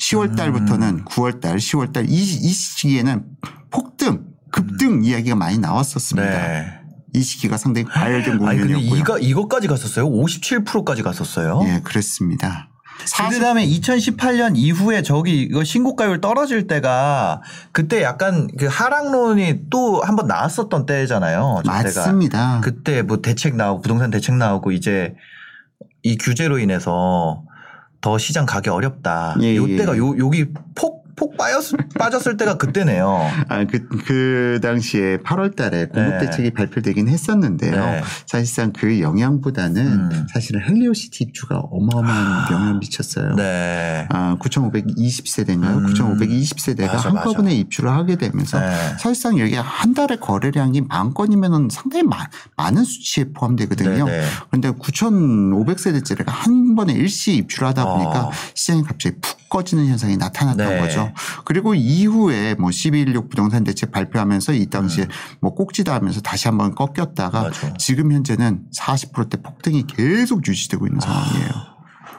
10월 0.00 0.30
음. 0.30 0.36
달부터는 0.36 1.04
9월 1.04 1.40
달, 1.40 1.56
10월 1.56 1.92
달이 1.92 2.08
시기에는 2.08 3.24
폭등, 3.70 4.24
급등 4.50 5.04
이야기가 5.04 5.36
많이 5.36 5.58
나왔었습니다. 5.58 6.83
이 7.14 7.22
시기가 7.22 7.56
상당히 7.56 7.86
과열된 7.86 8.38
국면이었고요. 8.38 8.96
이거 8.96 9.18
이거까지 9.18 9.68
갔었어요? 9.68 10.06
57%까지 10.10 11.02
갔었어요? 11.02 11.60
예, 11.64 11.80
그렇습니다. 11.82 12.68
사실 13.04 13.38
그다음에 13.38 13.66
2018년 13.66 14.56
이후에 14.56 15.02
저기 15.02 15.42
이거 15.42 15.62
신고가율 15.62 16.20
떨어질 16.20 16.66
때가 16.66 17.42
그때 17.72 18.02
약간 18.02 18.48
그 18.58 18.66
하락론이 18.66 19.70
또 19.70 20.00
한번 20.02 20.26
나왔었던 20.26 20.86
때잖아요. 20.86 21.62
맞습니다. 21.64 22.60
그때 22.62 23.02
뭐 23.02 23.20
대책 23.20 23.56
나오고 23.56 23.82
부동산 23.82 24.10
대책 24.10 24.36
나오고 24.36 24.72
이제 24.72 25.14
이 26.02 26.16
규제로 26.16 26.58
인해서 26.58 27.42
더 28.00 28.18
시장 28.18 28.44
가기 28.46 28.70
어렵다. 28.70 29.36
예, 29.40 29.56
요 29.56 29.68
예. 29.68 29.76
때가 29.76 29.96
요 29.98 30.18
여기 30.18 30.46
폭 30.74 31.03
폭 31.16 31.36
빠졌 31.36 31.64
빠졌을 31.98 32.36
때가 32.36 32.56
그때네요. 32.56 33.30
아, 33.48 33.64
그, 33.64 33.86
그 33.88 34.58
당시에 34.62 35.18
8월 35.18 35.54
달에 35.56 35.86
네. 35.86 35.92
공급대책이 35.92 36.52
발표되긴 36.52 37.08
했었는데요. 37.08 37.72
네. 37.72 38.02
사실상 38.26 38.72
그 38.72 39.00
영향보다는 39.00 39.86
음. 39.86 40.26
사실은 40.32 40.60
헬리오시티 40.62 41.24
입주가 41.24 41.58
어마어마한 41.58 42.52
영향을 42.52 42.78
미쳤어요. 42.78 43.34
네. 43.36 44.06
아, 44.10 44.36
9,520세대인가요? 44.40 45.76
음. 45.78 45.86
9,520세대가 45.94 46.86
맞아, 46.94 47.08
한꺼번에 47.10 47.48
맞아. 47.50 47.56
입주를 47.56 47.90
하게 47.90 48.16
되면서 48.16 48.58
네. 48.60 48.70
사실상 48.98 49.38
여기 49.38 49.54
한 49.54 49.94
달에 49.94 50.16
거래량이 50.16 50.82
만 50.82 51.14
건이면 51.14 51.68
상당히 51.70 52.02
마- 52.04 52.28
많은 52.56 52.84
수치에 52.84 53.26
포함되거든요. 53.34 54.04
네, 54.04 54.18
네. 54.20 54.24
그런데 54.50 54.70
9,500세대짜리가 54.70 56.24
한 56.26 56.74
번에 56.74 56.92
일시 56.92 57.36
입주를 57.36 57.68
하다 57.68 57.84
보니까 57.86 58.26
어. 58.26 58.30
시장이 58.54 58.82
갑자기 58.82 59.16
푹 59.20 59.48
꺼지는 59.48 59.86
현상이 59.86 60.16
나타났던 60.16 60.68
네. 60.68 60.80
거죠. 60.80 61.03
그리고 61.44 61.74
이후에 61.74 62.54
뭐 62.54 62.70
12.16 62.70 63.30
부동산 63.30 63.64
대책 63.64 63.92
발표하면서 63.92 64.54
이 64.54 64.66
당시에 64.66 65.08
뭐 65.40 65.54
꼭지다 65.54 65.94
하면서 65.94 66.20
다시 66.20 66.48
한번 66.48 66.74
꺾였다가 66.74 67.40
음. 67.40 67.44
맞아. 67.44 67.74
지금 67.74 68.12
현재는 68.12 68.64
40%대 68.76 69.42
폭등이 69.42 69.86
계속 69.86 70.46
유지되고 70.46 70.86
있는 70.86 71.00
상황이에요. 71.00 71.74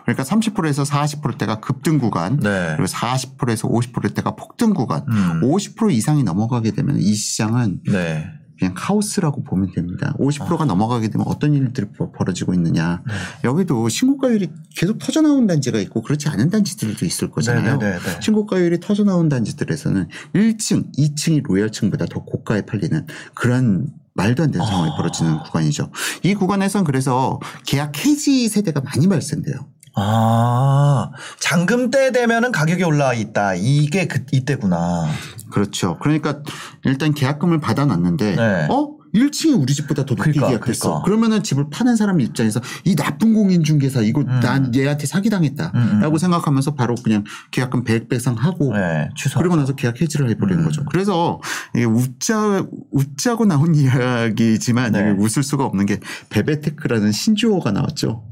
그러니까 0.06 0.24
30%에서 0.24 0.84
40%대가 0.84 1.60
급등 1.60 1.98
구간, 1.98 2.40
네. 2.40 2.76
그리고 2.78 2.86
40%에서 2.86 3.68
50%대가 3.68 4.36
폭등 4.36 4.74
구간, 4.76 5.04
음. 5.10 5.42
50% 5.42 5.92
이상이 5.92 6.24
넘어가게 6.24 6.72
되면 6.72 6.98
이 7.00 7.14
시장은 7.14 7.82
네. 7.88 8.28
그냥 8.58 8.74
카오스라고 8.76 9.44
보면 9.44 9.72
됩니다. 9.74 10.16
50%가 10.20 10.64
아. 10.64 10.66
넘어가게 10.66 11.10
되면 11.10 11.28
어떤 11.28 11.54
일들이 11.54 11.88
벌- 11.98 12.12
벌어지고 12.12 12.54
있느냐. 12.54 13.02
네. 13.06 13.14
여기도 13.44 13.90
신고가율이 13.90 14.50
계속 14.76 14.98
터져나온 15.00 15.46
단지가 15.48 15.80
있고 15.80 16.02
그렇지 16.02 16.30
않은 16.30 16.50
단지들도 16.50 17.06
있을 17.06 17.32
거잖아요. 17.32 17.78
네, 17.78 17.92
네, 17.92 17.98
네, 17.98 18.00
네. 18.00 18.20
신고가율이 18.22 18.80
터져나온 18.80 19.28
단지들에서는 19.30 20.08
1층, 20.34 20.96
2층이 20.98 21.44
로열층보다 21.44 22.06
더 22.06 22.24
고가에 22.24 22.62
팔리는 22.66 23.06
그런 23.34 23.88
말도 24.18 24.44
안 24.44 24.52
되는 24.52 24.66
상황이 24.66 24.92
아. 24.92 24.96
벌어지는 24.96 25.40
구간이죠. 25.40 25.92
이 26.24 26.34
구간에선 26.36 26.86
그래서 26.86 27.42
계약 27.66 28.06
해지 28.06 28.48
세대가 28.48 28.80
많이 28.80 29.10
발생돼요. 29.10 29.68
아, 29.96 31.10
잔금 31.40 31.90
때 31.90 32.12
되면은 32.12 32.52
가격이 32.52 32.84
올라 32.84 33.14
있다. 33.14 33.56
이게 33.56 34.08
그 34.08 34.24
이때구나. 34.32 35.08
그렇죠. 35.50 35.98
그러니까 36.00 36.42
일단 36.84 37.14
계약금을 37.14 37.60
받아놨는데 37.60 38.36
네. 38.36 38.68
어? 38.70 38.96
1층이 39.16 39.60
우리 39.60 39.74
집보다 39.74 40.04
더 40.06 40.14
높게 40.16 40.32
그러니까, 40.32 40.48
계약했어. 40.48 40.90
그러니까. 40.90 41.06
그러면은 41.06 41.44
집을 41.44 41.70
파는 41.70 41.96
사람 41.96 42.20
입장에서 42.20 42.60
이 42.84 42.96
나쁜 42.96 43.34
공인중개사 43.34 44.02
이거 44.02 44.22
음. 44.22 44.40
난 44.42 44.76
얘한테 44.76 45.08
사기당했다라고 45.08 45.78
음, 45.78 46.04
음. 46.04 46.18
생각하면서 46.18 46.76
바로 46.76 46.96
그냥 46.96 47.24
계약금 47.52 47.86
배액 47.86 48.10
배상하고 48.10 48.74
네, 48.74 49.10
취소. 49.16 49.40
그리고 49.40 49.56
나서 49.56 49.74
계약 49.74 50.02
해지를 50.02 50.30
해버리는 50.32 50.62
음. 50.62 50.66
거죠. 50.66 50.84
그래서 50.86 51.40
이게 51.74 51.86
웃자 51.86 52.68
웃자고 52.92 53.46
나온 53.46 53.74
이야기지만 53.76 54.92
네. 54.92 55.12
웃을 55.18 55.44
수가 55.44 55.64
없는 55.64 55.86
게 55.86 56.00
배배테크라는 56.30 57.14
신조어가 57.14 57.72
나왔죠. 57.72 58.24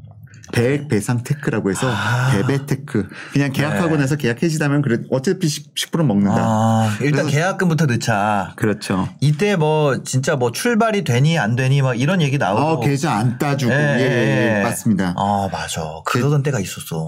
배액 0.53 0.87
배상 0.87 1.23
테크라고 1.23 1.71
해서 1.71 1.91
아. 1.91 2.31
배배테크 2.31 3.09
그냥 3.33 3.51
계약하고 3.51 3.95
네. 3.95 4.01
나서 4.01 4.15
계약 4.15 4.41
해지하면 4.41 4.81
그래 4.81 4.99
어차피 5.09 5.47
10% 5.47 6.05
먹는다. 6.05 6.37
아, 6.37 6.97
일단 7.01 7.27
계약금부터 7.27 7.87
넣자. 7.87 8.53
그렇죠. 8.55 9.09
이때 9.19 9.55
뭐 9.55 10.03
진짜 10.03 10.35
뭐 10.35 10.51
출발이 10.51 11.03
되니 11.03 11.37
안 11.39 11.55
되니 11.55 11.81
막 11.81 11.99
이런 11.99 12.21
얘기 12.21 12.37
나오고. 12.37 12.61
어, 12.61 12.79
계좌 12.79 13.13
안 13.13 13.37
따주고. 13.37 13.73
예, 13.73 13.77
예, 13.77 14.01
예, 14.01 14.57
예. 14.59 14.63
맞습니다. 14.63 15.15
아, 15.17 15.49
맞아. 15.51 15.81
그러던 16.05 16.43
때가 16.43 16.59
있었어. 16.59 17.07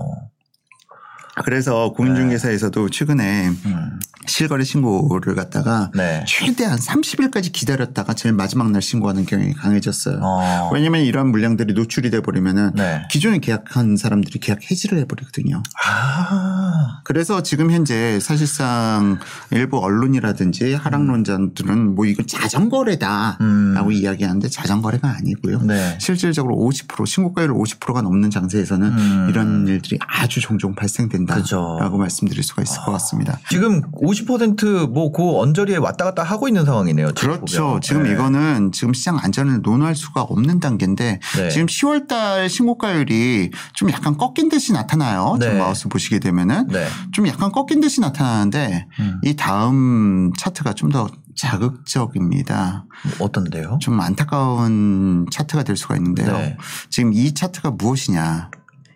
그래서 1.43 1.91
공인중개사에서도 1.91 2.89
최근에 2.89 3.49
음. 3.49 3.99
실거래 4.27 4.63
신고를 4.63 5.35
갖다가 5.35 5.91
네. 5.93 6.23
최대한 6.27 6.79
30일까지 6.79 7.51
기다렸다가 7.51 8.13
제일 8.13 8.33
마지막 8.33 8.71
날 8.71 8.81
신고하는 8.81 9.25
경향이 9.25 9.53
강해졌어요. 9.53 10.19
어. 10.21 10.69
왜냐면 10.73 11.01
이러한 11.01 11.29
물량들이 11.29 11.73
노출이 11.73 12.09
돼 12.09 12.21
버리면은 12.21 12.71
네. 12.75 13.01
기존에 13.11 13.39
계약한 13.39 13.97
사람들이 13.97 14.39
계약 14.39 14.59
해지를 14.69 14.97
해버리거든요. 14.99 15.61
아. 15.85 17.01
그래서 17.03 17.43
지금 17.43 17.71
현재 17.71 18.19
사실상 18.19 19.19
일부 19.51 19.77
언론이라든지 19.77 20.73
하락론자들은 20.73 21.95
뭐 21.95 22.05
이건 22.05 22.25
자전거래다라고 22.25 23.39
음. 23.41 23.91
이야기하는데 23.91 24.47
자전거래가 24.49 25.15
아니고요. 25.17 25.61
네. 25.61 25.97
실질적으로 25.99 26.55
50% 26.55 27.05
신고가율 27.05 27.53
50%가 27.53 28.01
넘는 28.01 28.31
장세에서는 28.31 28.87
음. 28.87 29.27
이런 29.29 29.67
일들이 29.67 29.99
아주 30.07 30.41
종종 30.41 30.73
발생된다라고 30.73 31.43
그죠. 31.43 31.97
말씀드릴 31.97 32.43
수가 32.43 32.63
있을 32.63 32.81
것 32.81 32.91
같습니다. 32.93 33.39
지금 33.49 33.81
50% 33.91 34.14
뭐그 34.23 35.37
언저리에 35.39 35.77
왔다 35.77 36.05
갔다 36.05 36.23
하고 36.23 36.47
있는 36.47 36.65
상황이네요. 36.65 37.11
지금 37.13 37.35
그렇죠. 37.35 37.63
보면. 37.65 37.81
지금 37.81 38.03
네. 38.03 38.13
이거는 38.13 38.71
지금 38.71 38.93
시장 38.93 39.19
안전을 39.19 39.61
논할 39.61 39.95
수가 39.95 40.21
없는 40.23 40.59
단계인데 40.59 41.19
네. 41.37 41.49
지금 41.49 41.67
10월 41.67 42.07
달 42.07 42.49
신고가율이 42.49 43.51
좀 43.73 43.91
약간 43.91 44.17
꺾인 44.17 44.49
듯이 44.49 44.73
나타나요. 44.73 45.37
네. 45.39 45.57
마우스 45.57 45.87
보시게 45.87 46.19
되면은 46.19 46.67
네. 46.67 46.87
좀 47.11 47.27
약간 47.27 47.51
꺾인 47.51 47.81
듯이 47.81 48.01
나타나는데 48.01 48.87
음. 48.99 49.19
이 49.23 49.35
다음 49.35 50.31
차트가 50.37 50.73
좀 50.73 50.95
더 50.95 51.09
자극적입니다. 51.35 52.85
어떤데요? 53.19 53.77
좀 53.81 53.99
안타까운 53.99 55.25
차트가 55.31 55.63
될 55.63 55.75
수가 55.75 55.97
있는데요. 55.97 56.31
네. 56.31 56.57
지금 56.89 57.13
이 57.13 57.33
차트가 57.33 57.71
무엇이냐. 57.71 58.49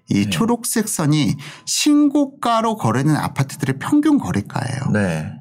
이 0.10 0.24
네. 0.26 0.30
초록색 0.30 0.88
선이 0.88 1.36
신고가로 1.65 2.78
거래된 2.78 3.15
아파트들의 3.15 3.80
평균 3.80 4.17
거래가예요. 4.17 4.91
네. 4.93 5.32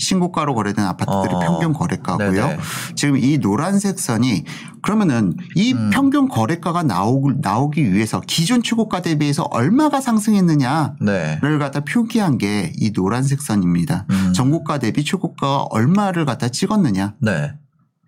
신고가로 0.00 0.54
거래된 0.54 0.84
아파트들의 0.84 1.34
어. 1.34 1.40
평균 1.40 1.72
거래가고요. 1.72 2.30
네네. 2.30 2.58
지금 2.94 3.16
이 3.16 3.38
노란색 3.38 3.98
선이 3.98 4.44
그러면은 4.80 5.34
이 5.56 5.72
음. 5.72 5.90
평균 5.92 6.28
거래가가 6.28 6.84
나오기, 6.84 7.38
나오기 7.40 7.92
위해서 7.92 8.20
기존 8.20 8.62
최고가 8.62 9.02
대비해서 9.02 9.42
얼마가 9.50 10.00
상승했느냐를 10.00 10.94
네. 11.00 11.38
갖다 11.58 11.80
표기한 11.80 12.38
게 12.38 12.72
이 12.76 12.92
노란색 12.92 13.42
선입니다. 13.42 14.06
음. 14.10 14.32
전고가 14.34 14.78
대비 14.78 15.04
최고가가 15.04 15.62
얼마를 15.70 16.24
갖다 16.24 16.48
찍었느냐. 16.48 17.14
네. 17.20 17.54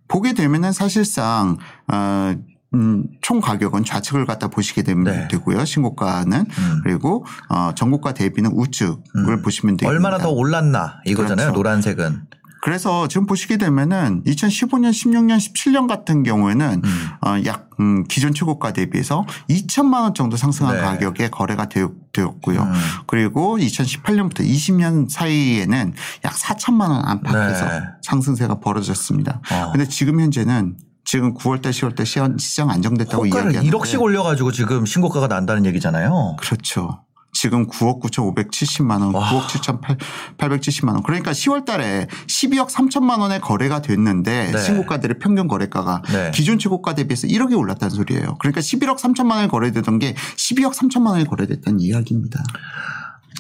보게 0.07 0.33
되면은 0.33 0.73
사실상 0.73 1.57
어, 1.93 2.35
음, 2.75 3.05
총 3.21 3.41
가격은 3.41 3.85
좌측을 3.85 4.27
갖다 4.27 4.49
보시게 4.49 4.83
되면 4.83 5.05
네. 5.05 5.29
되고요. 5.29 5.65
신고가는 5.65 6.39
음. 6.39 6.81
그리고 6.85 7.25
어, 7.49 7.73
전고가 7.75 8.15
대비는 8.15 8.53
우측을 8.55 8.97
음. 9.17 9.43
보시면 9.43 9.77
됩니다. 9.77 9.89
얼마나 9.89 10.19
더 10.19 10.31
올랐나 10.31 11.01
이거잖아요. 11.05 11.53
그렇죠. 11.53 11.53
노란색은. 11.53 12.31
그래서 12.63 13.09
지금 13.09 13.27
보시게 13.27 13.57
되면은 13.57 14.23
2015년, 14.25 14.91
16년, 14.91 15.39
17년 15.39 15.89
같은 15.89 16.23
경우에는 16.23 16.83
음. 16.85 17.09
어, 17.27 17.43
약 17.47 17.71
음, 17.81 18.05
기존 18.05 18.35
최고가 18.35 18.73
대비해서 18.75 19.25
2천만 19.49 20.03
원 20.03 20.15
정도 20.15 20.37
상승한 20.37 20.77
네. 20.77 20.83
가격에 20.83 21.31
거래가 21.31 21.71
되었, 21.71 21.91
되었고요. 22.13 22.63
음. 22.63 22.73
그리고 23.07 23.57
2018년부터 23.57 24.41
20년 24.41 25.09
사이에는 25.09 25.95
약 26.25 26.35
4천만 26.35 26.91
원 26.91 27.03
안팎에서 27.07 27.65
네. 27.67 27.81
상승세가 28.03 28.61
벌어졌습니다. 28.61 29.41
어. 29.51 29.73
근데 29.73 29.89
지금 29.89 30.21
현재는 30.21 30.77
지금 31.11 31.35
9월달, 31.35 31.71
10월달 31.71 32.07
시장, 32.07 32.39
시장 32.39 32.71
안정됐다고 32.71 33.27
호가를 33.27 33.53
이야기하는데 33.53 33.77
1억씩 33.77 34.01
올려가지고 34.01 34.53
지금 34.53 34.87
신고가가 34.87 35.27
난다는 35.27 35.67
얘기잖아요. 35.67 36.37
그렇죠. 36.39 37.01
지금 37.33 37.67
9억 37.67 38.01
9,570만 38.01 39.01
원, 39.01 39.13
와. 39.13 39.29
9억 39.29 39.97
7,870만 40.39 40.93
원. 40.93 41.03
그러니까 41.03 41.33
10월 41.33 41.65
달에 41.65 42.07
12억 42.29 42.69
3천만 42.69 43.19
원의 43.19 43.41
거래가 43.41 43.83
됐는데 43.83 44.53
네. 44.53 44.59
신고가들의 44.63 45.19
평균 45.19 45.49
거래가가 45.49 46.01
네. 46.13 46.31
기존 46.33 46.61
최고가 46.61 46.95
대비해서 46.95 47.27
1억이 47.27 47.59
올랐다는 47.59 47.93
소리예요. 47.93 48.37
그러니까 48.39 48.61
11억 48.61 48.99
3천만 48.99 49.33
원이 49.33 49.49
거래되던 49.49 49.99
게 49.99 50.15
12억 50.37 50.75
3천만 50.75 51.09
원이 51.09 51.25
거래됐다는 51.25 51.81
이야기입니다. 51.81 52.41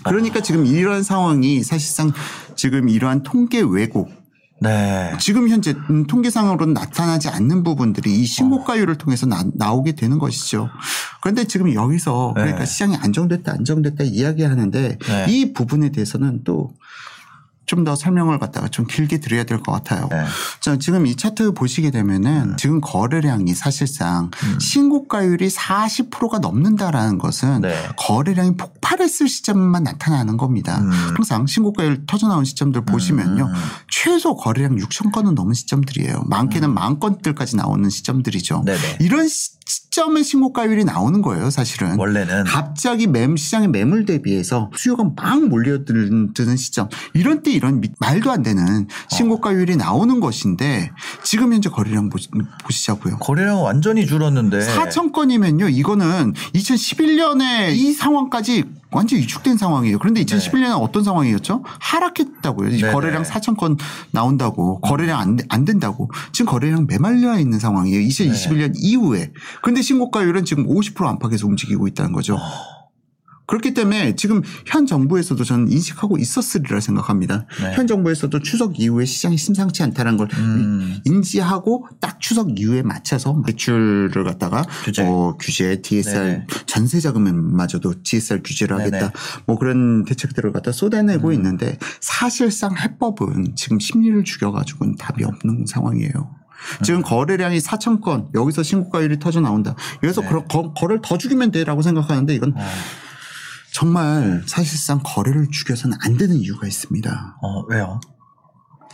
그러니까 0.02 0.40
지금 0.40 0.66
이러한 0.66 1.04
상황이 1.04 1.62
사실상 1.62 2.10
지금 2.56 2.88
이러한 2.88 3.22
통계 3.22 3.60
왜곡 3.60 4.19
네. 4.60 5.14
지금 5.18 5.48
현재 5.48 5.74
음, 5.88 6.06
통계상으로는 6.06 6.74
나타나지 6.74 7.28
않는 7.28 7.62
부분들이 7.62 8.14
이 8.14 8.24
신고가율을 8.24 8.96
통해서 8.98 9.26
나, 9.26 9.72
오게 9.72 9.92
되는 9.92 10.18
것이죠. 10.18 10.68
그런데 11.22 11.44
지금 11.44 11.72
여기서 11.72 12.34
네. 12.36 12.42
그러니까 12.42 12.66
시장이 12.66 12.96
안정됐다 12.96 13.52
안정됐다 13.52 14.04
이야기하는데 14.04 14.98
네. 14.98 15.26
이 15.28 15.52
부분에 15.52 15.90
대해서는 15.90 16.44
또 16.44 16.74
좀 17.70 17.84
더 17.84 17.94
설명을 17.94 18.38
갖다가 18.40 18.66
좀 18.68 18.84
길게 18.84 19.20
드려야 19.20 19.44
될 19.44 19.62
것 19.62 19.70
같아요. 19.72 20.08
네. 20.10 20.24
자, 20.60 20.76
지금 20.76 21.06
이 21.06 21.14
차트 21.16 21.52
보시게 21.52 21.90
되면은 21.92 22.56
지금 22.58 22.80
거래량이 22.80 23.54
사실상 23.54 24.30
신고가율이 24.60 25.48
40%가 25.48 26.38
넘는다라는 26.40 27.18
것은 27.18 27.60
네. 27.60 27.88
거래량이 27.96 28.56
폭발했을 28.56 29.28
시점만 29.28 29.84
나타나는 29.84 30.36
겁니다. 30.36 30.78
음. 30.80 30.90
항상 30.90 31.46
신고가율 31.46 32.06
터져나온 32.06 32.44
시점들 32.44 32.84
보시면요. 32.84 33.44
음. 33.44 33.54
최소 33.88 34.34
거래량 34.36 34.76
6천 34.76 35.12
건은 35.12 35.34
넘은 35.36 35.54
시점들이에요. 35.54 36.24
많게는 36.26 36.74
만 36.74 36.98
건들까지 36.98 37.56
나오는 37.56 37.88
시점들이죠. 37.88 38.60
음. 38.60 38.64
네네. 38.64 38.98
이런 39.00 39.28
시- 39.28 39.50
시점에 39.92 40.22
신고가율이 40.22 40.84
나오는 40.84 41.20
거예요, 41.20 41.50
사실은. 41.50 41.98
원래는 41.98 42.44
갑자기 42.44 43.08
매, 43.08 43.26
시장의 43.36 43.68
매물 43.68 44.06
대비해서 44.06 44.70
수요가 44.76 45.02
막 45.16 45.48
몰려드는 45.48 46.32
드는 46.32 46.56
시점. 46.56 46.88
이런 47.12 47.42
때 47.42 47.50
이런 47.50 47.80
미- 47.80 47.88
말도 47.98 48.30
안 48.30 48.42
되는 48.44 48.86
신고가율이 49.08 49.74
나오는 49.76 50.20
것인데 50.20 50.92
지금 51.24 51.52
현재 51.52 51.68
거래량 51.70 52.08
보시, 52.08 52.28
보시자고요. 52.62 53.16
거래량 53.16 53.64
완전히 53.64 54.06
줄었는데 54.06 54.60
4천 54.60 55.10
건이면요. 55.12 55.68
이거는 55.70 56.34
2011년에 56.54 57.74
이 57.74 57.92
상황까지 57.92 58.62
완전 58.92 59.18
위축된 59.20 59.56
상황이에요. 59.56 59.98
그런데 59.98 60.22
2011년은 60.24 60.80
어떤 60.80 61.02
상황이었죠? 61.04 61.64
하락했다고요. 61.80 62.70
네네. 62.70 62.92
거래량 62.92 63.22
4천 63.24 63.56
건 63.56 63.76
나온다고 64.12 64.80
거래량 64.80 65.18
안, 65.20 65.38
안 65.48 65.64
된다고 65.64 66.10
지금 66.32 66.50
거래량 66.50 66.86
메말려 66.88 67.38
있는 67.40 67.58
상황이에요. 67.58 68.00
2021년 68.08 68.72
이후에. 68.76 69.32
그 69.62 69.79
런데 69.80 69.82
신고가율은 69.82 70.44
지금 70.44 70.66
50% 70.66 71.06
안팎에서 71.06 71.46
움직이고 71.46 71.88
있다는 71.88 72.12
거죠. 72.12 72.38
그렇기 73.46 73.74
때문에 73.74 74.14
지금 74.14 74.42
현 74.64 74.86
정부에서도 74.86 75.42
저는 75.42 75.72
인식하고 75.72 76.18
있었으리라 76.18 76.78
생각합니다. 76.78 77.46
네. 77.60 77.74
현 77.74 77.88
정부에서도 77.88 78.38
추석 78.40 78.78
이후에 78.78 79.04
시장이 79.04 79.36
심상치 79.36 79.82
않다는 79.82 80.18
걸 80.18 80.28
음. 80.34 81.00
인지하고 81.04 81.88
딱 82.00 82.20
추석 82.20 82.60
이후에 82.60 82.82
맞춰서 82.82 83.42
매출을 83.44 84.22
갖다가 84.22 84.62
규제. 84.84 85.02
어, 85.02 85.36
규제, 85.40 85.82
DSR, 85.82 86.24
네네. 86.24 86.46
전세 86.66 87.00
자금마저도 87.00 88.04
DSR 88.04 88.42
규제를 88.44 88.76
네네. 88.76 88.88
음. 88.88 88.94
하겠다. 88.94 89.20
뭐 89.46 89.58
그런 89.58 90.04
대책들을 90.04 90.52
갖다 90.52 90.70
쏟아내고 90.70 91.32
있는데 91.32 91.76
사실상 92.00 92.76
해법은 92.76 93.56
지금 93.56 93.80
심리를 93.80 94.22
죽여가지고는 94.22 94.94
답이 94.94 95.24
없는 95.24 95.64
상황이에요. 95.66 96.39
음. 96.80 96.84
지금 96.84 97.02
거래량이 97.02 97.58
4천 97.58 98.00
건 98.00 98.28
여기서 98.34 98.62
신고가율이 98.62 99.18
터져 99.18 99.40
나온다. 99.40 99.74
여기서 100.02 100.22
네. 100.22 100.28
거, 100.28 100.72
거래를 100.72 101.00
더 101.02 101.18
죽이면 101.18 101.50
돼라고 101.50 101.82
생각하는데 101.82 102.34
이건 102.34 102.54
어, 102.56 102.60
정말 103.72 104.42
사실상 104.46 105.00
거래를 105.04 105.48
죽여서는 105.50 105.96
안 106.02 106.16
되는 106.16 106.36
이유가 106.36 106.66
있습니다. 106.66 107.38
어, 107.42 107.64
왜요? 107.68 108.00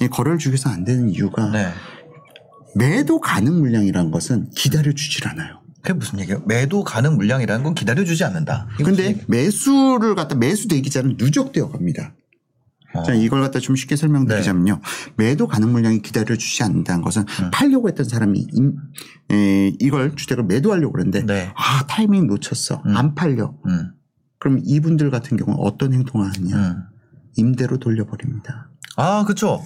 이 0.01 0.09
거래를 0.09 0.39
죽여서 0.39 0.71
안 0.71 0.85
되는 0.85 1.09
이유가 1.09 1.51
네. 1.51 1.73
매도 2.75 3.21
가능 3.21 3.61
물량이라는 3.61 4.11
것은 4.11 4.51
기다려 4.55 4.93
주질 4.93 5.27
않아요. 5.29 5.61
그게 5.81 5.95
무슨 5.95 6.21
얘기예요? 6.21 6.43
매도 6.47 6.85
가능 6.85 7.17
물량이라는 7.17 7.65
건 7.65 7.75
기다려 7.75 8.05
주지 8.05 8.25
않는다. 8.25 8.67
이거 8.79 8.91
무슨 8.91 9.05
근데 9.05 9.25
매수를 9.29 10.15
갖다 10.15 10.35
매수 10.35 10.69
대기자는 10.69 11.15
누적되어 11.17 11.71
갑니다. 11.71 12.13
어. 12.99 13.03
자, 13.03 13.15
이걸 13.15 13.41
갖다 13.41 13.59
좀 13.61 13.77
쉽게 13.77 13.97
설명드리자면요. 13.97 14.81
매도 15.17 15.47
가능 15.47 15.73
물량이 15.73 16.03
기다려주지 16.03 16.63
않는다는 16.63 17.03
것은 17.03 17.23
음. 17.43 17.51
팔려고 17.53 17.89
했던 17.89 18.07
사람이 18.09 18.47
임- 18.53 18.77
에, 19.31 19.73
이걸 19.81 20.15
주택을 20.17 20.45
매도하려고 20.45 20.93
그러는데 20.93 21.25
네. 21.25 21.53
아 21.57 21.85
타이밍 21.87 22.27
놓쳤어. 22.27 22.83
음. 22.87 22.97
안 22.97 23.15
팔려. 23.15 23.55
음, 23.67 23.93
그럼 24.39 24.61
이분들 24.65 25.11
같은 25.11 25.37
경우는 25.37 25.59
어떤 25.61 25.93
행동을 25.93 26.27
하느냐. 26.35 26.57
음. 26.57 26.83
임대로 27.37 27.79
돌려버립니다. 27.79 28.71
아, 28.97 29.25
그쵸. 29.27 29.63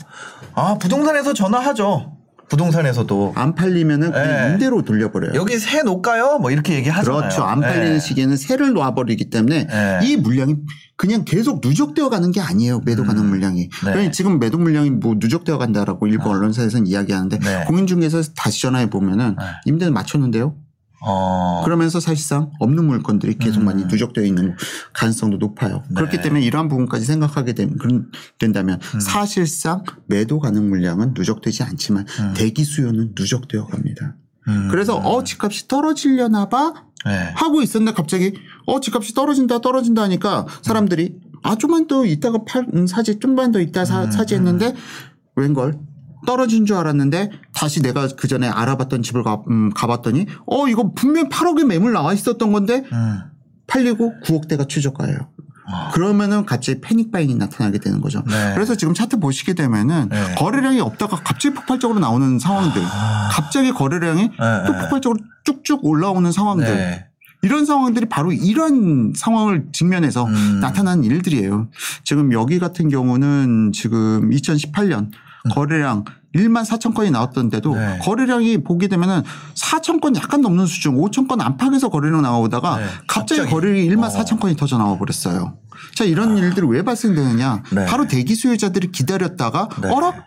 아, 0.55 0.77
부동산에서 0.79 1.33
전화하죠. 1.35 2.17
부동산에서도. 2.51 3.33
안 3.37 3.55
팔리면은 3.55 4.13
그냥 4.13 4.27
네. 4.29 4.53
임대로 4.53 4.83
돌려버려요. 4.83 5.33
여기 5.35 5.59
새 5.59 5.83
놓을까요? 5.83 6.39
뭐 6.39 6.51
이렇게 6.51 6.75
얘기하잖아요. 6.75 7.21
그렇죠. 7.21 7.45
안 7.45 7.61
팔리는 7.61 7.95
네. 7.95 7.99
시기에는 7.99 8.37
세를 8.37 8.73
놓아버리기 8.73 9.31
때문에 9.31 9.67
네. 9.67 10.01
이 10.03 10.17
물량이 10.17 10.57
그냥 10.97 11.25
계속 11.25 11.61
누적되어 11.63 12.11
가는 12.11 12.31
게 12.33 12.41
아니에요. 12.41 12.81
매도 12.85 13.05
가능 13.05 13.23
음. 13.23 13.29
물량이. 13.31 13.61
네. 13.63 13.69
그러니까 13.81 14.11
지금 14.11 14.39
매도 14.39 14.59
물량이 14.59 14.91
뭐 14.91 15.15
누적되어 15.19 15.57
간다라고 15.57 16.07
일부 16.09 16.29
아. 16.29 16.33
언론사에서는 16.33 16.87
이야기하는데 16.87 17.39
네. 17.39 17.65
공인중개사에서 17.67 18.33
다시 18.37 18.61
전화해 18.61 18.91
보면은 18.91 19.37
네. 19.39 19.45
임대는 19.65 19.95
맞췄는데요. 19.95 20.55
어. 21.03 21.63
그러면서 21.65 21.99
사실상 22.01 22.51
없는 22.59 22.85
물건들이 22.85 23.39
계속 23.39 23.61
음. 23.61 23.67
많이 23.67 23.85
누적되어 23.85 24.25
있는 24.25 24.57
가능성도 24.93 25.39
높아요. 25.39 25.83
네. 25.89 25.95
그렇기 25.95 26.21
때문에 26.21 26.43
이러한 26.43 26.69
부분까지 26.69 27.05
생각하게 27.05 27.55
된, 27.55 27.77
된다면 28.39 28.79
음. 28.95 29.01
사실상 29.01 29.83
매도 30.07 30.39
가능 30.39 30.69
물량은 30.69 31.15
누적되지 31.15 31.63
않지만 31.63 32.07
음. 32.21 32.35
대기 32.37 32.65
수요는 32.65 33.15
누적되어 33.19 33.67
갑니다. 33.67 34.17
음. 34.49 34.69
그래서 34.71 34.97
어 34.97 35.25
집값이 35.25 35.69
떨어지려나 35.69 36.49
봐 36.49 36.75
네. 37.07 37.33
하고 37.35 37.63
있었는데 37.63 37.95
갑자기 37.95 38.35
어 38.67 38.81
집값이 38.81 39.15
떨어진다 39.15 39.61
떨어진다 39.61 40.03
하니까 40.03 40.47
사람들이 40.63 41.17
아 41.43 41.57
좀만 41.57 41.87
더 41.87 42.05
있다가 42.05 42.45
팔 42.47 42.67
음, 42.75 42.87
사지 42.87 43.19
좀만 43.19 43.53
더 43.53 43.61
있다 43.61 43.85
사, 43.85 44.05
음, 44.05 44.11
사지 44.11 44.35
했는데 44.35 44.75
웬걸 45.37 45.79
떨어진 46.27 46.67
줄 46.67 46.77
알았는데 46.77 47.31
다시 47.53 47.83
내가 47.83 48.09
그 48.17 48.29
전에 48.29 48.49
알아봤던 48.49 49.03
집을 49.03 49.23
가, 49.23 49.43
음, 49.49 49.71
가봤더니 49.71 50.27
어 50.47 50.69
이거 50.69 50.93
분명 50.93 51.29
8억에 51.29 51.65
매물 51.67 51.93
나와 51.93 52.13
있었던 52.13 52.53
건데 52.53 52.85
음. 52.93 53.21
팔리고 53.67 54.15
9억대가 54.25 54.69
최저가예요. 54.69 55.29
아. 55.73 55.91
그러면은 55.93 56.45
갑자기 56.45 56.81
패닉 56.81 57.13
바잉이 57.13 57.37
나타나게 57.37 57.79
되는 57.79 58.01
거죠. 58.01 58.23
네. 58.27 58.53
그래서 58.55 58.75
지금 58.75 58.93
차트 58.93 59.21
보시게 59.21 59.55
되면은 59.55 60.09
네. 60.09 60.35
거래량이 60.37 60.81
없다가 60.81 61.17
갑자기 61.17 61.55
폭발적으로 61.55 62.01
나오는 62.01 62.39
상황들, 62.39 62.83
아. 62.85 63.29
갑자기 63.31 63.73
거래량이 63.73 64.23
네, 64.23 64.37
또 64.67 64.73
네. 64.73 64.79
폭발적으로 64.81 65.21
쭉쭉 65.45 65.85
올라오는 65.85 66.31
상황들, 66.33 66.67
네. 66.67 67.07
이런 67.43 67.65
상황들이 67.65 68.07
바로 68.07 68.33
이런 68.33 69.13
상황을 69.17 69.67
직면해서 69.73 70.27
음. 70.27 70.61
나타난 70.61 71.05
일들이에요. 71.05 71.69
지금 72.05 72.33
여기 72.33 72.59
같은 72.59 72.89
경우는 72.89 73.73
지금 73.73 74.31
2018년 74.31 75.11
거래량 75.53 76.05
1만 76.35 76.65
4천 76.65 76.95
건이 76.95 77.11
나왔던데도 77.11 77.73
음. 77.73 77.79
네. 77.79 77.99
거래량이 78.03 78.63
보게 78.63 78.87
되면은 78.89 79.23
4천 79.55 80.01
건 80.01 80.15
약간 80.17 80.41
넘는 80.43 80.67
수준, 80.67 80.95
5천 80.97 81.27
건 81.29 81.41
안팎에서 81.41 81.89
거래량 81.89 82.23
나오다가 82.23 82.77
네. 82.79 82.85
갑자기, 83.09 83.41
갑자기. 83.41 83.51
거래량이 83.51 83.89
1만 83.89 84.05
어. 84.05 84.09
4천 84.09 84.39
건이 84.39 84.57
터져 84.57 84.79
나와 84.79 84.97
버렸어요. 84.99 85.59
자, 85.97 86.05
이런 86.05 86.37
일들이 86.37 86.67
왜 86.69 86.83
발생되느냐? 86.83 87.63
네. 87.73 87.87
바로 87.87 88.07
대기 88.07 88.35
수요자들이 88.35 88.93
기다렸다가 88.93 89.69
네. 89.83 89.89
어라? 89.89 90.25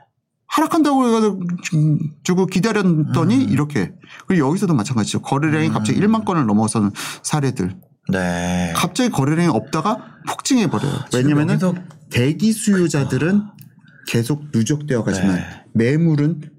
하락한다고 0.47 1.08
해가지고 1.08 2.45
기다렸더니 2.47 3.43
이렇게. 3.43 3.91
그리고 4.28 4.47
여기서도 4.49 4.73
마찬가지죠. 4.76 5.21
거래량이 5.21 5.67
음. 5.69 5.73
갑자기 5.73 5.99
1만 5.99 6.26
건을 6.26 6.45
넘어서는 6.45 6.91
사례들. 7.23 7.76
네. 8.12 8.73
갑자기 8.76 9.10
거래량이 9.10 9.47
없다가 9.47 9.97
폭증해 10.28 10.67
버려요. 10.67 10.91
왜냐면은 11.13 11.58
여기서- 11.58 11.76
대기 12.12 12.52
수요자들은 12.52 13.43
계속 14.07 14.45
누적되어 14.53 15.03
가지만 15.03 15.35
네. 15.35 15.45
매물은 15.73 16.51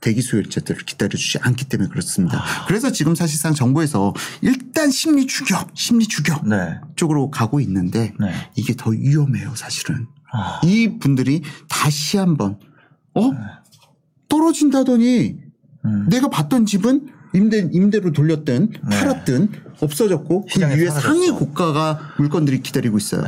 대기 0.00 0.22
수요자들을 0.22 0.84
기다려주지 0.84 1.38
않기 1.40 1.64
때문에 1.64 1.88
그렇습니다. 1.88 2.44
그래서 2.68 2.92
지금 2.92 3.14
사실상 3.14 3.54
정부에서 3.54 4.14
일단 4.40 4.90
심리 4.90 5.26
추격, 5.26 5.70
심리 5.74 6.06
추격 6.06 6.46
네. 6.48 6.78
쪽으로 6.94 7.30
가고 7.30 7.60
있는데 7.60 8.12
네. 8.20 8.32
이게 8.54 8.74
더 8.76 8.90
위험해요, 8.90 9.54
사실은. 9.56 10.06
아. 10.32 10.60
이 10.64 10.98
분들이 10.98 11.42
다시 11.68 12.18
한번 12.18 12.58
어 13.14 13.30
떨어진다더니 14.28 15.36
음. 15.84 16.08
내가 16.08 16.28
봤던 16.28 16.66
집은 16.66 17.08
임대 17.34 17.68
임대로 17.72 18.12
돌렸든 18.12 18.70
네. 18.88 18.96
팔았든 18.96 19.48
없어졌고 19.80 20.46
그 20.52 20.60
위에 20.60 20.86
사라졌어. 20.86 21.00
상위 21.00 21.30
고가가 21.30 22.14
물건들이 22.18 22.60
기다리고 22.60 22.96
있어요. 22.98 23.22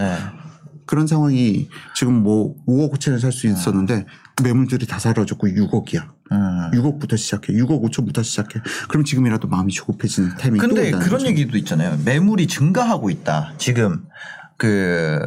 네. 0.88 0.90
그런 0.90 1.07
상황이 1.07 1.68
지금 1.94 2.14
뭐 2.22 2.55
5억 2.66 2.94
5천에 2.94 3.20
살 3.20 3.31
수 3.31 3.46
있었는데 3.46 4.07
매물들이 4.42 4.87
다 4.87 4.98
사라졌고 4.98 5.48
6억이야. 5.48 6.09
음. 6.33 6.70
6억부터 6.72 7.16
시작해. 7.18 7.53
6억 7.53 7.83
5천부터 7.90 8.24
시작해. 8.24 8.61
그럼 8.88 9.05
지금이라도 9.05 9.48
마음이 9.48 9.72
조급해지는 9.72 10.37
타이밍이 10.38 10.61
또 10.61 10.74
근데 10.74 10.90
그런 10.92 11.09
거죠. 11.11 11.27
얘기도 11.27 11.57
있잖아요. 11.59 11.98
매물이 12.05 12.46
증가하고 12.46 13.11
있다. 13.11 13.53
지금 13.59 14.05
그 14.57 15.20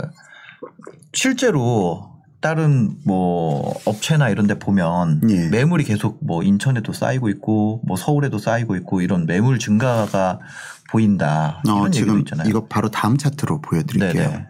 실제로 1.14 2.10
다른 2.40 2.96
뭐 3.06 3.76
업체나 3.86 4.30
이런 4.30 4.48
데 4.48 4.58
보면 4.58 5.22
예. 5.30 5.50
매물이 5.50 5.84
계속 5.84 6.18
뭐 6.26 6.42
인천에도 6.42 6.92
쌓이고 6.92 7.30
있고 7.30 7.82
뭐 7.86 7.98
서울에도 7.98 8.40
쌓이고 8.40 8.76
있고 8.78 9.02
이런 9.02 9.26
매물 9.28 9.60
증가가 9.60 10.40
보인다. 10.90 11.62
이런 11.66 11.78
어, 11.78 11.80
얘기도 11.86 11.92
지금 11.92 12.20
있잖아요. 12.22 12.50
이거 12.50 12.66
바로 12.66 12.90
다음 12.90 13.18
차트로 13.18 13.62
보여드릴게요. 13.62 14.30
네네. 14.30 14.48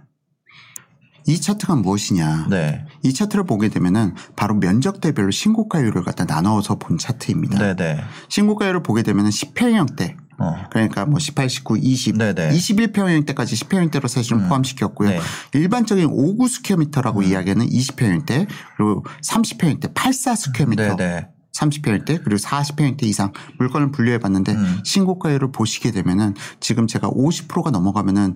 이 1.27 1.39
차트가 1.39 1.75
무엇이냐? 1.75 2.47
네. 2.49 2.86
이 3.03 3.13
차트를 3.13 3.45
보게 3.45 3.69
되면은 3.69 4.15
바로 4.36 4.55
면적대별로 4.55 5.31
신고가율을 5.31 6.03
갖다 6.03 6.25
나눠서 6.25 6.75
본 6.75 6.97
차트입니다. 6.97 7.57
네네. 7.57 8.01
신고가율을 8.29 8.84
보게 8.84 9.03
되면은 9.03 9.29
10평형 9.29 9.95
대 9.95 10.15
어. 10.41 10.55
그러니까 10.71 11.05
뭐 11.05 11.19
18, 11.19 11.49
19, 11.49 11.77
20, 11.77 12.17
네네. 12.17 12.49
21평형대까지 12.49 13.67
10평형대로 13.67 14.07
사실은 14.07 14.39
음. 14.39 14.49
포함시켰고요. 14.49 15.10
네. 15.10 15.19
일반적인 15.53 16.07
오구 16.10 16.49
square 16.49 16.77
meter라고 16.77 17.19
음. 17.19 17.25
이야기하는 17.25 17.67
20평형대 17.67 18.47
그리고 18.75 19.05
30평형대 19.23 19.93
84 19.93 20.36
square 20.36 20.68
meter 20.68 20.95
네네. 20.95 21.27
30평형대 21.53 22.23
그리고 22.23 22.38
40평형대 22.38 23.03
이상 23.03 23.34
물건을 23.60 23.91
분류해 23.91 24.17
봤는데 24.19 24.53
음. 24.53 24.79
신고가율을 24.84 25.51
보시게 25.51 25.91
되면은 25.91 26.34
지금 26.60 26.88
제가 26.88 27.10
50%가 27.10 27.71
넘어가면은 27.71 28.34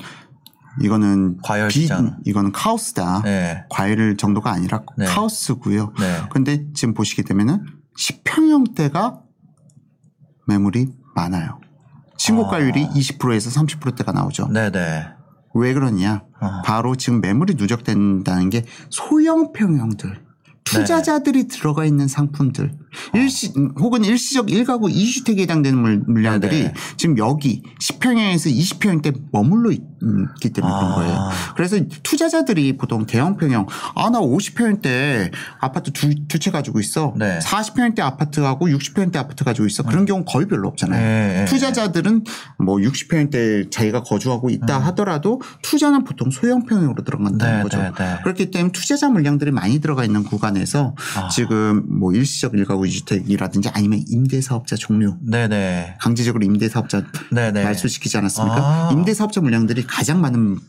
이거는 0.82 1.38
과열 1.44 1.70
비- 1.70 1.82
시장. 1.82 2.18
이거는 2.26 2.52
카오스다. 2.52 3.22
네. 3.24 3.64
과일 3.70 4.18
정도가 4.18 4.52
아니라 4.52 4.82
네. 4.98 5.06
카오스고요. 5.06 5.94
네. 6.00 6.22
근데 6.32 6.66
지금 6.74 6.94
보시게 6.94 7.24
되면은 7.24 7.66
10평형대가 8.00 9.22
매물이 10.48 10.88
많아요. 11.16 11.60
신고가율이 12.18 12.86
아. 12.86 12.94
20%에서 12.94 13.50
30%대가 13.62 14.12
나오죠. 14.12 14.48
네네. 14.50 15.06
왜 15.54 15.74
그러냐? 15.74 16.24
어. 16.42 16.62
바로 16.66 16.96
지금 16.96 17.22
매물이 17.22 17.56
누적된다는 17.56 18.50
게 18.50 18.66
소형 18.90 19.54
평형들. 19.54 20.24
투자자들이 20.66 21.48
들어가 21.48 21.86
있는 21.86 22.08
상품들, 22.08 22.74
일시 23.14 23.54
혹은 23.80 24.04
일시적 24.04 24.48
1가구 24.48 24.92
2주택에 24.94 25.40
해당되는 25.42 25.78
물- 25.80 26.04
물량들이 26.08 26.58
네네. 26.60 26.74
지금 26.98 27.18
여기 27.18 27.64
10평형에서 27.82 28.54
20평형대 28.56 29.14
머물러 29.32 29.72
있- 29.72 29.84
있기 30.36 30.52
때문에 30.52 30.72
그런 30.72 30.92
아. 30.92 30.96
거예요. 30.96 31.30
그래서 31.56 31.78
투자자들이 32.04 32.78
보통 32.78 33.08
대형 33.08 33.38
평형, 33.38 33.66
아, 33.96 34.10
나 34.12 34.20
50평형대 34.20 35.32
아파트 35.60 35.92
두채 35.92 36.52
가지고 36.52 36.80
있어. 36.80 37.14
네. 37.18 37.40
40평형대 37.40 38.02
아파트하고 38.02 38.68
60평형대 38.68 39.16
아파트 39.18 39.44
가지고 39.44 39.66
있어. 39.66 39.82
그런 39.84 40.06
경우 40.06 40.24
거의 40.24 40.48
별로 40.48 40.68
없잖아요. 40.68 41.02
네, 41.02 41.40
네. 41.40 41.46
투자자들은 41.46 42.24
뭐 42.60 42.78
60평형대 42.78 43.72
자기가 43.72 44.04
거주하고 44.04 44.50
있다 44.52 44.78
하더라도 44.80 45.42
투자는 45.64 46.04
보통 46.04 46.30
소형 46.30 46.66
평형으로 46.66 47.04
들어간다는 47.04 47.58
네, 47.58 47.64
거죠. 47.64 47.78
네, 47.82 47.92
네. 47.98 48.18
그렇기 48.24 48.52
때문에 48.52 48.72
투자자 48.74 49.10
물량들이 49.10 49.50
많이 49.52 49.80
들어가 49.80 50.06
있는 50.06 50.24
구간에서 50.24 50.96
아. 51.18 51.30
지금 51.30 51.84
뭐 52.00 52.14
일시적 52.14 52.54
일가구 52.54 52.85
이주택이라든지 52.86 53.70
아니면 53.74 54.04
임대사업자 54.08 54.76
종류 54.76 55.18
네네. 55.22 55.98
강제적으로 56.00 56.46
임대사업자 56.46 57.04
네네. 57.32 57.64
말소시키지 57.64 58.18
않았습니까? 58.18 58.58
아. 58.58 58.90
임대사업자 58.94 59.42
물량들이 59.42 59.86
가장 59.86 60.22
많은 60.22 60.60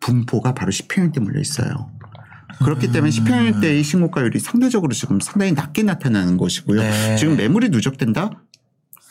분포가 0.00 0.54
바로 0.54 0.70
10평형대 0.72 1.20
물려 1.20 1.40
있어요. 1.40 1.90
그렇기 2.58 2.88
음. 2.88 2.92
때문에 2.92 3.10
10평형대의 3.10 3.82
신고가율이 3.84 4.38
상대적으로 4.38 4.92
지금 4.92 5.20
상당히 5.20 5.52
낮게 5.52 5.82
나타나는 5.82 6.36
것이고요. 6.36 6.82
네. 6.82 7.16
지금 7.16 7.36
매물이 7.36 7.70
누적된다? 7.70 8.30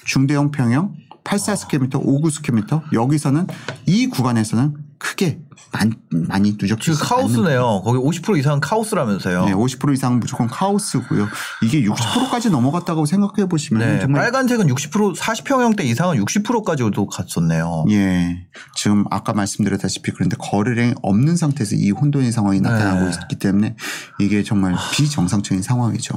중대형 0.05 0.51
평형, 0.51 0.95
84 1.23 1.55
square 1.55 1.77
meter, 1.77 1.99
59 1.99 2.29
square 2.29 2.59
meter 2.59 2.83
여기서는 2.93 3.47
이 3.85 4.07
구간에서는 4.07 4.75
크게 4.99 5.39
많, 5.71 5.93
많이 6.09 6.57
지금 6.57 6.77
카오스네요. 6.99 7.81
거기 7.83 7.97
50% 7.99 8.37
이상 8.37 8.59
카오스라면서요. 8.59 9.45
네, 9.45 9.53
50% 9.53 9.93
이상 9.93 10.19
무조건 10.19 10.47
카오스고요. 10.47 11.27
이게 11.63 11.81
60%까지 11.83 12.49
넘어갔다고 12.49 13.05
생각해 13.05 13.47
보시면 13.47 13.87
네, 13.87 13.99
정말 13.99 14.23
빨간색은 14.23 14.67
60% 14.67 15.15
40평형대 15.15 15.85
이상은 15.85 16.23
60%까지도 16.23 17.07
갔었네요. 17.07 17.85
예. 17.91 18.47
지금 18.75 19.05
아까 19.09 19.33
말씀드렸다시피 19.33 20.11
그런데 20.11 20.35
거래량이 20.37 20.95
없는 21.01 21.37
상태에서 21.37 21.75
이 21.75 21.91
혼돈의 21.91 22.31
상황이 22.31 22.59
나타나고 22.59 23.05
네. 23.05 23.11
있기 23.23 23.39
때문에 23.39 23.75
이게 24.19 24.43
정말 24.43 24.75
비정상적인 24.93 25.61
상황이죠. 25.61 26.15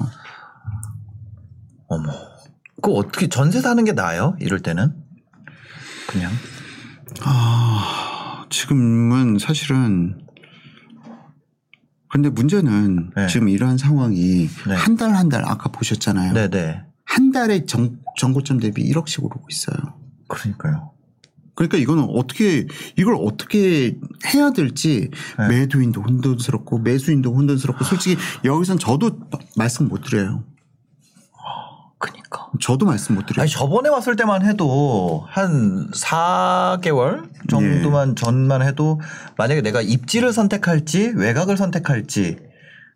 어머. 1.89 2.13
그거 2.83 2.97
어떻게 2.97 3.29
전세 3.29 3.61
사는 3.61 3.85
게 3.85 3.93
나아요? 3.93 4.35
이럴 4.41 4.61
때는? 4.61 4.93
그냥. 6.09 6.33
아, 7.21 7.92
지금은 8.63 9.39
사실은 9.41 10.21
근데 12.09 12.29
문제는 12.29 13.11
네. 13.17 13.27
지금 13.27 13.49
이러한 13.49 13.77
상황이 13.77 14.47
네. 14.69 14.75
한달 14.77 15.15
한 15.17 15.29
달 15.29 15.45
아까 15.45 15.71
보셨잖아요. 15.71 16.33
네네. 16.35 16.83
한 17.05 17.33
달에 17.33 17.67
정, 17.67 17.99
정고점 18.19 18.61
대비 18.61 18.89
1억씩 18.93 19.25
오르고 19.25 19.47
있어요. 19.51 19.77
그러니까요. 20.29 20.93
그러니까 21.55 21.77
이거는 21.79 22.05
어떻게 22.11 22.67
이걸 22.97 23.17
어떻게 23.19 23.99
해야 24.33 24.51
될지 24.53 25.11
네. 25.39 25.49
매도인도 25.49 26.01
혼돈스럽고 26.03 26.79
매수인도 26.79 27.35
혼돈스럽고 27.35 27.85
솔직히 27.85 28.17
여기선 28.45 28.79
저도 28.79 29.19
말씀 29.57 29.89
못 29.89 30.03
드려요. 30.03 30.45
저도 32.61 32.87
말씀 32.87 33.15
못 33.15 33.27
드려요. 33.27 33.43
아니 33.43 33.51
저번에 33.51 33.89
왔을 33.89 34.17
때만 34.17 34.45
해도 34.45 35.25
한 35.29 35.91
4개월 35.91 37.29
정도만 37.49 38.11
예. 38.11 38.15
전만 38.15 38.63
해도 38.63 39.01
만약에 39.37 39.63
내가 39.63 39.81
입지를 39.81 40.33
선택할지 40.33 41.13
외곽을 41.17 41.57
선택할지 41.57 42.39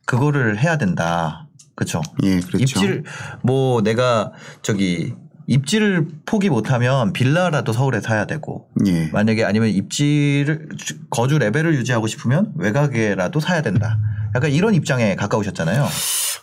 그거를 0.04 0.58
해야 0.58 0.78
된다. 0.78 1.46
그렇죠? 1.74 2.00
예, 2.22 2.40
그렇죠. 2.40 2.58
입지를 2.58 3.04
뭐 3.42 3.82
내가 3.82 4.32
저기 4.62 5.14
입지를 5.46 6.08
포기 6.24 6.48
못하면 6.50 7.12
빌라라도 7.12 7.72
서울에 7.72 8.00
사야 8.00 8.26
되고 8.26 8.68
예. 8.86 9.08
만약에 9.08 9.44
아니면 9.44 9.68
입지를 9.68 10.68
거주 11.10 11.38
레벨을 11.38 11.74
유지하고 11.74 12.06
싶으면 12.06 12.52
외곽에라도 12.56 13.40
사야 13.40 13.62
된다. 13.62 13.98
약간 14.34 14.50
이런 14.50 14.74
입장에 14.74 15.14
가까우셨잖아요. 15.14 15.86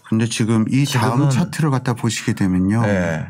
근데 0.08 0.26
지금 0.28 0.66
이 0.70 0.86
다음 0.86 1.30
차트를 1.30 1.70
갖다 1.70 1.94
보시게 1.94 2.34
되면요. 2.34 2.82
네. 2.82 3.28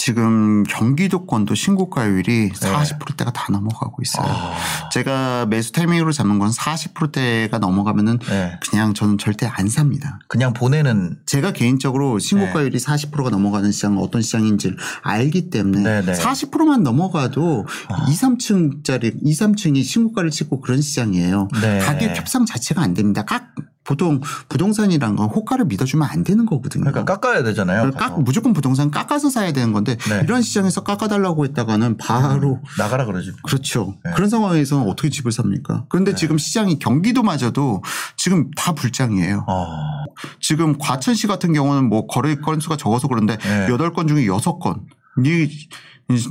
지금 0.00 0.62
경기도권도 0.62 1.54
신고가율이 1.54 2.52
40%대가 2.52 3.30
다 3.32 3.52
넘어가고 3.52 4.00
있어요. 4.00 4.24
네. 4.24 4.32
아, 4.32 4.88
제가 4.88 5.44
매수 5.44 5.72
타이밍으로 5.72 6.10
잡는 6.10 6.38
건 6.38 6.50
40%대가 6.50 7.58
넘어가면은 7.58 8.18
네. 8.18 8.58
그냥 8.70 8.94
저는 8.94 9.18
절대 9.18 9.46
안 9.46 9.68
삽니다. 9.68 10.18
그냥 10.26 10.54
보내는 10.54 11.18
제가 11.26 11.52
개인적으로 11.52 12.18
신고가율이 12.18 12.78
40%가 12.78 13.28
넘어가는 13.28 13.70
시장은 13.70 13.98
어떤 13.98 14.22
시장인지를 14.22 14.78
알기 15.02 15.50
때문에 15.50 15.82
네, 15.82 16.06
네. 16.06 16.12
40%만 16.14 16.82
넘어가도 16.82 17.66
아. 17.90 18.06
2, 18.08 18.14
3층짜리 18.14 19.18
2, 19.22 19.32
3층이 19.32 19.84
신고가를 19.84 20.30
찍고 20.30 20.62
그런 20.62 20.80
시장이에요. 20.80 21.48
네. 21.60 21.78
가격 21.80 22.16
협상 22.16 22.46
자체가 22.46 22.80
안 22.80 22.94
됩니다. 22.94 23.26
깍 23.26 23.54
보통 23.90 24.20
부동산이란 24.48 25.16
건 25.16 25.28
호가를 25.28 25.64
믿어주면 25.64 26.08
안 26.08 26.22
되는 26.22 26.46
거거든요. 26.46 26.84
그러니까 26.84 27.04
깎아야 27.04 27.42
되잖아요. 27.42 27.90
깎. 27.90 28.22
무조건 28.22 28.52
부동산 28.52 28.92
깎아서 28.92 29.30
사야 29.30 29.50
되는 29.52 29.72
건데 29.72 29.96
네. 30.08 30.20
이런 30.22 30.42
시장에서 30.42 30.84
깎아달라고 30.84 31.44
했다가는 31.46 31.96
바로 31.96 32.60
나가라 32.78 33.04
그러지. 33.04 33.32
그렇죠. 33.42 33.96
네. 34.04 34.12
그런 34.14 34.30
상황에서는 34.30 34.88
어떻게 34.88 35.10
집을 35.10 35.32
삽니까? 35.32 35.86
그런데 35.88 36.14
지금 36.14 36.38
시장이 36.38 36.78
경기도마저도 36.78 37.82
지금 38.16 38.52
다 38.56 38.74
불장이에요. 38.74 39.44
어. 39.48 39.66
지금 40.38 40.78
과천시 40.78 41.26
같은 41.26 41.52
경우는 41.52 41.88
뭐 41.88 42.06
거래 42.06 42.36
건수가 42.36 42.76
적어서 42.76 43.08
그런데 43.08 43.38
네. 43.38 43.66
여덟 43.70 43.92
건 43.92 44.06
중에 44.06 44.26
여섯 44.26 44.60
건이 44.60 45.48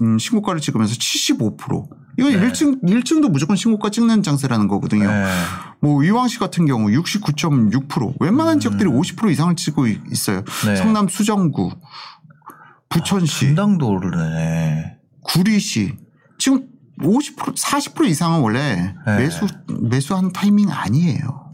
음, 0.02 0.18
신고가를 0.18 0.62
찍으면서 0.62 0.96
75%. 0.96 1.90
이거 2.20 2.30
네. 2.30 2.34
일 2.36 2.52
1층, 2.52 2.82
1층도 2.84 3.30
무조건 3.32 3.56
신고가 3.56 3.90
찍는 3.90 4.22
장세라는 4.24 4.68
거거든요. 4.68 5.08
네. 5.10 5.26
뭐 5.82 6.04
의왕시 6.04 6.40
같은 6.40 6.66
경우 6.66 6.90
69.6%. 6.90 8.16
웬만한 8.20 8.60
지역들이 8.60 8.90
50% 8.90 9.32
이상을 9.32 9.56
찍고 9.56 9.88
있- 9.88 10.02
있어요. 10.12 10.40
음. 10.40 10.44
네. 10.68 10.76
성남 10.76 11.08
수정구, 11.08 11.72
부천시, 12.90 13.48
분당도 13.48 13.88
오르네. 13.88 14.98
구리시. 15.22 15.96
지금 16.38 16.66
50% 17.02 17.56
40% 17.56 18.06
이상은 18.08 18.42
원래 18.42 18.94
네. 19.06 19.18
매수 19.18 19.48
매수한 19.82 20.32
타이밍 20.34 20.70
아니에요. 20.72 21.46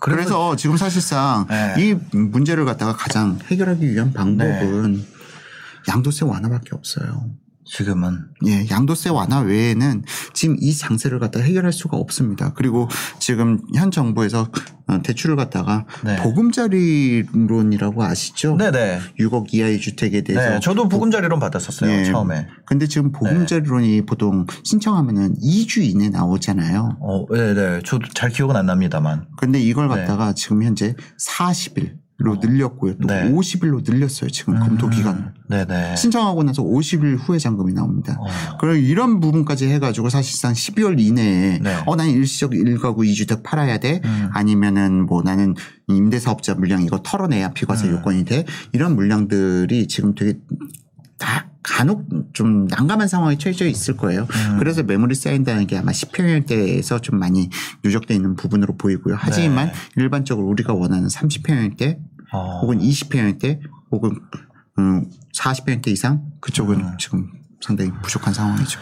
그래서, 0.00 0.56
지금 0.56 0.76
사실상 0.76 1.46
네. 1.48 1.74
이 1.78 2.16
문제를 2.16 2.64
갖다가 2.64 2.92
가장 2.92 3.38
해결하기 3.50 3.88
위한 3.88 4.12
방법은 4.12 5.04
양도세 5.88 6.24
완화밖에 6.24 6.70
없어요. 6.72 7.26
지금은 7.64 8.18
예, 8.46 8.66
양도세 8.70 9.10
완화 9.10 9.40
외에는 9.40 10.04
지금 10.32 10.56
이 10.60 10.74
장세를 10.74 11.18
갖다 11.18 11.40
해결할 11.40 11.72
수가 11.72 11.96
없습니다. 11.96 12.52
그리고 12.54 12.88
지금 13.18 13.60
현 13.74 13.90
정부에서 13.90 14.48
어, 14.88 15.00
대출을 15.02 15.36
갖다가 15.36 15.86
네. 16.04 16.16
보금자리론이라고 16.16 18.02
아시죠? 18.02 18.56
네네. 18.56 18.98
6억 19.20 19.54
이하의 19.54 19.80
주택에 19.80 20.22
대해서 20.22 20.50
네, 20.50 20.60
저도 20.60 20.88
보금자리론 20.88 21.38
받았었어요 21.38 21.90
예. 21.90 22.04
처음에. 22.04 22.48
근데 22.66 22.86
지금 22.86 23.12
보금자리론이 23.12 24.06
보통 24.06 24.46
신청하면은 24.64 25.36
2주 25.36 25.82
이내 25.82 26.08
나오잖아요. 26.08 26.98
어, 27.00 27.26
네네. 27.32 27.80
저도 27.84 28.08
잘 28.14 28.30
기억은 28.30 28.56
안 28.56 28.66
납니다만. 28.66 29.26
근데 29.36 29.60
이걸 29.60 29.88
네. 29.88 29.94
갖다가 29.94 30.32
지금 30.32 30.62
현재 30.62 30.94
40일 31.18 32.01
로 32.18 32.36
늘렸고요. 32.36 32.98
또 32.98 33.08
네. 33.08 33.30
50일로 33.32 33.88
늘렸어요. 33.88 34.30
지금 34.30 34.58
검토 34.58 34.88
기간. 34.88 35.16
음, 35.16 35.34
네네. 35.48 35.96
신청하고 35.96 36.44
나서 36.44 36.62
50일 36.62 37.18
후에 37.18 37.38
잔금이 37.38 37.72
나옵니다. 37.72 38.16
어. 38.20 38.26
그럼 38.60 38.76
이런 38.76 39.18
부분까지 39.18 39.68
해가지고 39.68 40.08
사실상 40.08 40.52
12월 40.52 41.00
이내에 41.00 41.58
네. 41.58 41.76
어 41.86 41.96
나는 41.96 42.12
일시적 42.12 42.52
1가구 42.52 42.98
2주택 42.98 43.42
팔아야 43.42 43.78
돼 43.78 44.00
음. 44.04 44.28
아니면은 44.32 45.06
뭐 45.06 45.22
나는 45.22 45.54
임대사업자 45.88 46.54
물량 46.54 46.82
이거 46.82 47.00
털어내야 47.02 47.50
비과세 47.50 47.88
음. 47.88 47.94
요건이 47.94 48.24
돼 48.24 48.44
이런 48.72 48.94
물량들이 48.94 49.88
지금 49.88 50.14
되게 50.14 50.38
다 51.18 51.48
간혹 51.62 52.06
좀 52.32 52.66
난감한 52.66 53.08
상황에 53.08 53.38
처해져 53.38 53.66
있을 53.66 53.96
거예요. 53.96 54.22
음. 54.22 54.58
그래서 54.58 54.82
매물이 54.82 55.14
쌓인다는 55.14 55.66
게 55.66 55.78
아마 55.78 55.92
10평형대에서 55.92 57.02
좀 57.02 57.18
많이 57.18 57.50
누적돼 57.84 58.14
있는 58.14 58.34
부분으로 58.34 58.76
보이고요. 58.76 59.16
하지만 59.18 59.68
네. 59.68 59.72
일반적으로 59.96 60.46
우리가 60.48 60.72
원하는 60.74 61.08
30평형대 61.08 61.98
어. 62.32 62.60
혹은 62.60 62.80
20평형대 62.80 63.60
혹은 63.90 64.18
음, 64.78 65.08
40평형대 65.36 65.88
이상 65.88 66.24
그쪽은 66.40 66.80
음. 66.80 66.96
지금 66.98 67.30
상당히 67.60 67.92
부족한 68.02 68.34
상황이죠. 68.34 68.80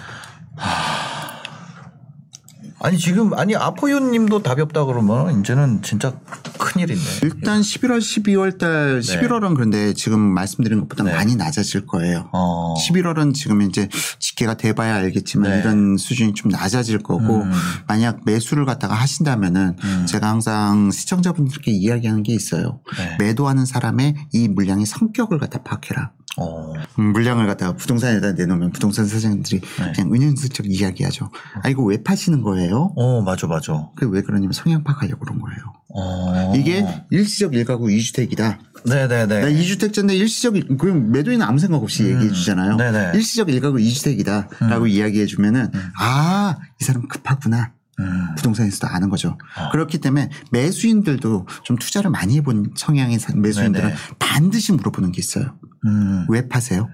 아니 2.83 2.97
지금 2.97 3.35
아니 3.35 3.55
아포유님도 3.55 4.43
답이 4.43 4.63
없다 4.63 4.87
그러면 4.87 5.41
이제는 5.41 5.83
진짜 5.83 6.15
큰일인데. 6.59 7.03
일단 7.23 7.61
11월, 7.61 7.99
12월 7.99 8.59
달, 8.59 9.01
11월은 9.01 9.55
그런데 9.55 9.93
지금 9.93 10.19
말씀드린 10.21 10.81
것보다 10.81 11.05
네. 11.05 11.13
많이 11.13 11.37
낮아질 11.37 11.87
거예요. 11.87 12.31
어. 12.33 12.75
11월은 12.77 13.35
지금 13.35 13.61
이제 13.61 13.89
집계가 14.19 14.55
돼봐야 14.55 14.95
알겠지만 14.97 15.51
네. 15.51 15.61
이런 15.61 15.99
수준이 15.99 16.33
좀 16.33 16.51
낮아질 16.51 16.99
거고 17.03 17.43
음. 17.43 17.53
만약 17.87 18.21
매수를 18.25 18.65
갖다가 18.65 18.95
하신다면은 18.95 19.77
음. 19.83 20.07
제가 20.07 20.29
항상 20.29 20.91
시청자분들께 20.91 21.71
이야기하는 21.71 22.23
게 22.23 22.33
있어요. 22.33 22.81
네. 22.97 23.17
매도하는 23.19 23.67
사람의 23.67 24.15
이 24.33 24.49
물량의 24.49 24.87
성격을 24.87 25.39
갖다 25.39 25.63
파악해라. 25.63 26.13
어. 26.37 26.73
음, 26.99 27.13
물량을 27.13 27.47
갖다가 27.47 27.75
부동산에다 27.75 28.33
내놓으면 28.33 28.71
부동산 28.71 29.07
사장님들이 29.07 29.61
네. 29.61 29.93
그냥 29.95 30.15
은연슬쩍 30.15 30.67
이야기하죠. 30.69 31.31
아 31.63 31.69
이거 31.69 31.83
왜 31.83 32.03
파시는 32.03 32.43
거예요? 32.43 32.70
어 32.77 33.23
맞아 33.23 33.47
맞아. 33.47 33.89
그게 33.97 34.11
왜 34.15 34.23
그러냐면 34.23 34.53
성향 34.53 34.83
파악하려고 34.85 35.25
그런 35.25 35.39
거예요. 35.41 35.59
어. 35.95 36.53
이게 36.57 36.87
일시적 37.11 37.55
일가구 37.55 37.87
2주택이다. 37.87 38.59
네네네. 38.87 39.41
나 39.41 39.49
2주택자인데 39.49 40.15
일시적 40.15 40.57
일- 40.57 40.77
그럼 40.79 41.11
매도인은 41.13 41.45
아무 41.45 41.59
생각 41.59 41.83
없이 41.83 42.05
음. 42.05 42.15
얘기해 42.17 42.33
주잖아요. 42.33 42.77
네네. 42.77 43.13
일시적 43.15 43.49
일가구 43.51 43.79
2주택이다라고 43.79 44.89
이야기해 44.89 45.27
주면은 45.27 45.71
아, 45.99 46.57
이 46.81 46.85
사람 46.85 47.07
급하구나. 47.09 47.73
음. 47.99 48.35
부동산에서도 48.37 48.87
아는 48.87 49.11
거죠. 49.11 49.37
아. 49.57 49.69
그렇기 49.71 49.99
때문에 49.99 50.31
매수인들도 50.53 51.47
좀 51.65 51.77
투자를 51.77 52.11
많이 52.11 52.37
해본 52.39 52.73
성향의 52.75 53.19
사- 53.19 53.35
매수인들은 53.37 53.89
네네. 53.89 54.01
반드시 54.19 54.73
물어보는 54.73 55.13
게 55.13 55.19
있어요. 55.19 55.55
음. 55.85 56.25
왜 56.31 56.49
파세요? 56.49 56.89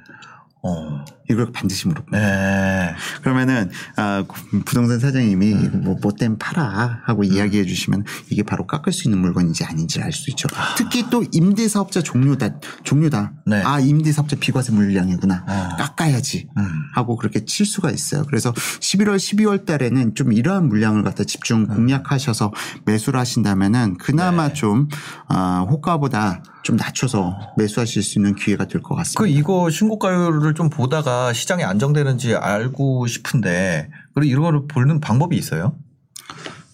어. 0.63 1.05
이걸 1.29 1.51
반드시 1.53 1.89
물어봅니다. 1.89 2.19
네. 2.19 2.95
그러면은 3.23 3.71
아, 3.97 4.25
구- 4.27 4.61
부동산 4.65 4.99
사장님이 5.01 5.53
음. 5.55 5.81
뭐, 5.85 5.97
뭐 6.01 6.13
때문에 6.13 6.39
팔아 6.39 7.01
하고 7.05 7.25
이야기해 7.25 7.65
주시면 7.65 8.05
이게 8.31 8.43
바로 8.43 8.67
깎을 8.67 8.93
수 8.93 9.09
있는 9.09 9.19
물건인지 9.21 9.65
아닌지 9.65 10.01
알 10.03 10.13
수 10.13 10.31
있죠. 10.31 10.49
특히 10.77 11.05
또 11.11 11.25
임대사업자 11.33 12.01
종류다 12.03 12.61
종류다. 12.85 13.33
네. 13.47 13.63
아 13.63 13.81
임대사업자 13.81 14.37
비과세 14.39 14.73
물량이구나. 14.73 15.45
어. 15.49 15.77
깎아야지. 15.79 16.49
음. 16.57 16.67
하고 16.95 17.17
그렇게 17.17 17.45
칠 17.45 17.67
수가 17.67 17.91
있어요. 17.91 18.25
그래서 18.27 18.53
11월, 18.53 19.17
12월 19.17 19.67
달에는 19.67 20.15
좀 20.15 20.33
이러한 20.33 20.69
물량을 20.69 21.03
갖다 21.03 21.25
집중 21.25 21.67
공략하셔서 21.67 22.53
매수를 22.87 23.19
하신다면은 23.21 23.99
그나마 23.99 24.49
네. 24.49 24.55
좀 24.55 24.89
아, 25.29 25.67
호가보다 25.69 26.43
좀 26.63 26.77
낮춰서 26.77 27.39
매수하실 27.57 28.03
수 28.03 28.19
있는 28.19 28.35
기회가 28.35 28.67
될 28.67 28.83
것 28.83 28.95
같습니다. 28.97 29.21
그 29.21 29.29
이거 29.29 29.71
신고가율을 29.71 30.55
좀 30.55 30.69
보다가 30.69 31.16
시장이 31.33 31.65
안정되는지 31.65 32.35
알고 32.35 33.07
싶은데 33.07 33.91
그리고 34.15 34.31
이런 34.31 34.43
거를 34.43 34.67
보는 34.69 35.01
방법이 35.01 35.37
있어요? 35.37 35.77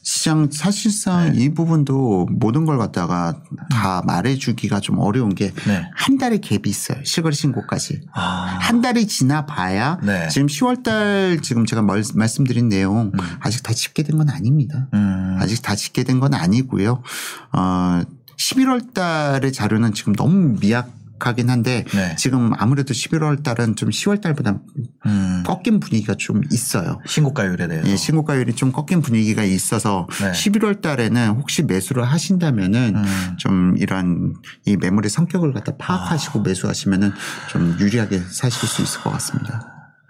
시장 0.05 0.50
사실상 0.50 1.33
네. 1.33 1.44
이 1.44 1.55
부분도 1.55 2.26
모든 2.31 2.66
걸 2.66 2.76
갖다가 2.76 3.40
다 3.70 4.02
말해주기가 4.05 4.81
좀 4.81 4.98
어려운 4.98 5.35
게한 5.35 5.55
네. 5.66 6.18
달의 6.18 6.40
갭이 6.40 6.66
있어요. 6.66 6.98
실거래 7.05 7.35
신고까지. 7.35 8.02
아. 8.12 8.20
한 8.61 8.81
달이 8.81 9.07
지나 9.07 9.46
봐야 9.46 9.98
네. 10.02 10.28
지금 10.28 10.48
10월 10.48 10.83
달 10.83 11.38
지금 11.40 11.66
제가 11.66 11.83
말, 11.83 12.02
말씀드린 12.14 12.68
내용 12.68 13.12
음. 13.14 13.20
아직 13.40 13.62
다 13.62 13.72
집계된 13.72 14.18
건 14.18 14.28
아닙니다. 14.28 14.88
음. 14.92 15.37
아직 15.40 15.62
다 15.62 15.76
집계된 15.76 16.18
건 16.18 16.35
아니고요. 16.35 17.02
어 17.52 18.02
11월 18.38 18.92
달의 18.92 19.52
자료는 19.52 19.94
지금 19.94 20.14
너무 20.14 20.59
미약 20.59 20.90
하긴 21.26 21.50
한데 21.50 21.85
네. 21.92 22.16
지금 22.16 22.52
아무래도 22.58 22.92
11월 22.92 23.42
달은 23.42 23.76
좀 23.76 23.90
10월 23.90 24.20
달보다 24.20 24.58
음. 25.06 25.42
꺾인 25.46 25.80
분위기가 25.80 26.14
좀 26.14 26.42
있어요. 26.50 27.00
신고가율에 27.06 27.68
대해서. 27.68 27.88
예, 27.88 27.96
신고가율이 27.96 28.54
좀 28.54 28.72
꺾인 28.72 29.02
분위기가 29.02 29.42
있어서 29.42 30.08
네. 30.20 30.32
11월 30.32 30.80
달에는 30.80 31.28
혹시 31.30 31.62
매수를 31.62 32.04
하신다면은 32.04 32.94
음. 32.96 33.37
좀 33.38 33.74
이런 33.78 34.35
이 34.64 34.76
매물의 34.76 35.11
성격을 35.11 35.52
갖다 35.52 35.76
파악하시고 35.76 36.40
아. 36.40 36.42
매수하시면은 36.42 37.12
좀 37.50 37.76
유리하게 37.80 38.20
사실 38.30 38.68
수 38.68 38.82
있을 38.82 39.00
것 39.00 39.11
같습니다. 39.11 39.66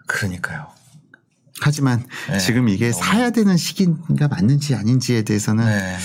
그러니까요. 0.07 0.72
하지만 1.64 2.05
네. 2.29 2.38
지금 2.38 2.68
이게 2.68 2.92
사야 2.92 3.31
되는 3.31 3.57
시기가 3.57 4.29
맞는지 4.29 4.75
아닌지에 4.75 5.22
대해서는 5.22 5.64
네. 5.64 5.96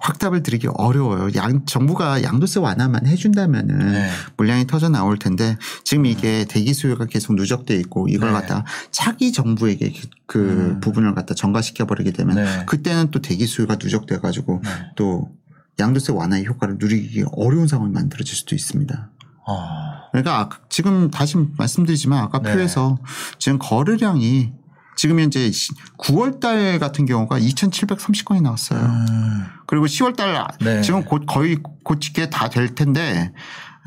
확답을 0.00 0.42
드리기 0.42 0.68
어려워요. 0.74 1.30
양, 1.34 1.64
정부가 1.64 2.22
양도세 2.22 2.60
완화만 2.60 3.06
해준다면은 3.06 3.92
네. 3.92 4.10
물량이 4.36 4.66
터져 4.66 4.88
나올 4.88 5.18
텐데 5.18 5.56
지금 5.84 6.06
이게 6.06 6.44
대기 6.44 6.74
수요가 6.74 7.06
계속 7.06 7.34
누적돼 7.34 7.74
있고 7.80 8.08
이걸 8.08 8.28
네. 8.28 8.34
갖다 8.34 8.64
차기 8.90 9.32
정부에게 9.32 9.92
그- 9.92 10.08
그 10.26 10.38
음. 10.38 10.80
부분을 10.80 11.14
갖다 11.14 11.34
전가시켜 11.34 11.86
버리게 11.86 12.12
되면 12.12 12.36
네. 12.36 12.64
그때는 12.66 13.10
또 13.10 13.20
대기 13.20 13.46
수요가 13.46 13.76
누적돼 13.80 14.18
가지고 14.18 14.60
네. 14.64 14.70
또 14.96 15.30
양도세 15.78 16.12
완화의 16.12 16.46
효과를 16.46 16.76
누리기 16.78 17.24
어려운 17.32 17.66
상황이 17.66 17.92
만들어질 17.92 18.34
수도 18.36 18.54
있습니다. 18.54 19.10
어. 19.48 19.66
그러니까 20.10 20.40
아까- 20.40 20.58
지금 20.68 21.10
다시 21.10 21.36
말씀드리지만 21.56 22.18
아까 22.18 22.40
네. 22.40 22.52
표에서 22.52 22.98
지금 23.38 23.58
거래량이 23.58 24.52
지금 24.96 25.20
현재 25.20 25.50
9월 25.98 26.40
달 26.40 26.78
같은 26.78 27.04
경우가 27.04 27.38
2,730건이 27.38 28.42
나왔어요. 28.42 28.80
음. 28.80 29.46
그리고 29.66 29.84
10월 29.86 30.16
달 30.16 30.46
네. 30.60 30.80
지금 30.80 31.04
곧 31.04 31.24
거의 31.26 31.58
곧 31.84 32.00
집계 32.00 32.30
다될 32.30 32.74
텐데 32.74 33.32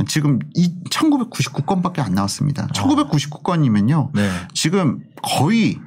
지금 0.08 0.40
이 0.54 0.74
1999건밖에 0.90 2.00
안 2.00 2.14
나왔습니다. 2.14 2.68
1999건이면요. 2.68 4.12
네. 4.14 4.30
지금 4.54 5.00
거의 5.22 5.80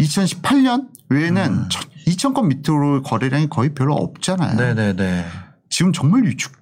2018년 0.00 0.88
외에는 1.08 1.52
음. 1.52 1.68
2,000건 2.06 2.46
밑으로 2.46 3.02
거래량이 3.02 3.48
거의 3.48 3.72
별로 3.72 3.94
없잖아요. 3.94 4.56
네네네. 4.56 5.26
지금 5.70 5.92
정말 5.92 6.24
위축 6.24 6.52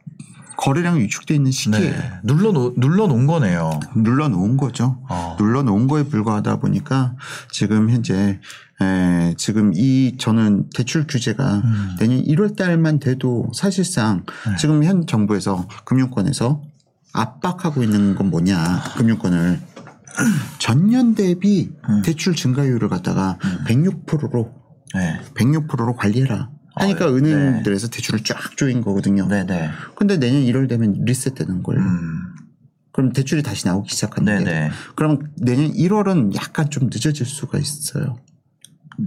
거래량이 0.62 1.00
위축돼 1.00 1.34
있는 1.34 1.50
시기에 1.50 1.90
네. 1.90 2.12
눌러 2.22 2.52
놓, 2.52 2.74
눌러 2.78 3.08
놓은 3.08 3.26
거네요. 3.26 3.80
눌러 3.96 4.28
놓은 4.28 4.56
거죠. 4.56 5.02
어. 5.08 5.34
눌러 5.36 5.64
놓은 5.64 5.88
거에 5.88 6.04
불과하다 6.04 6.60
보니까 6.60 7.16
지금 7.50 7.90
현재 7.90 8.38
에, 8.80 9.34
지금 9.36 9.72
이 9.74 10.16
저는 10.18 10.70
대출 10.72 11.08
규제가 11.08 11.62
음. 11.64 11.96
내년 11.98 12.22
1월 12.22 12.56
달만 12.56 13.00
돼도 13.00 13.50
사실상 13.52 14.24
네. 14.46 14.56
지금 14.56 14.84
현 14.84 15.04
정부에서 15.04 15.66
금융권에서 15.84 16.62
압박하고 17.12 17.82
있는 17.82 18.14
건 18.14 18.30
뭐냐 18.30 18.82
금융권을 18.96 19.60
전년 20.58 21.16
대비 21.16 21.72
음. 21.88 22.02
대출 22.02 22.36
증가율을 22.36 22.88
갖다가 22.88 23.36
106%로 23.66 24.52
네. 24.94 25.20
106%로 25.34 25.96
관리해라 25.96 26.50
하니까 26.82 27.06
어, 27.06 27.10
네. 27.10 27.32
은행들에서 27.32 27.88
대출을 27.88 28.24
쫙 28.24 28.56
조인 28.56 28.80
거거든요. 28.80 29.26
네네. 29.28 29.70
근데 29.94 30.18
내년 30.18 30.42
1월 30.42 30.68
되면 30.68 30.92
리셋되는 31.04 31.62
거예요. 31.62 31.82
음. 31.82 32.34
그럼 32.92 33.12
대출이 33.12 33.42
다시 33.42 33.66
나오기 33.66 33.90
시작하는데 33.90 34.44
네네. 34.44 34.70
그럼 34.94 35.18
내년 35.36 35.72
1월은 35.72 36.34
약간 36.36 36.68
좀 36.70 36.90
늦어질 36.92 37.24
수가 37.26 37.58
있어요. 37.58 38.18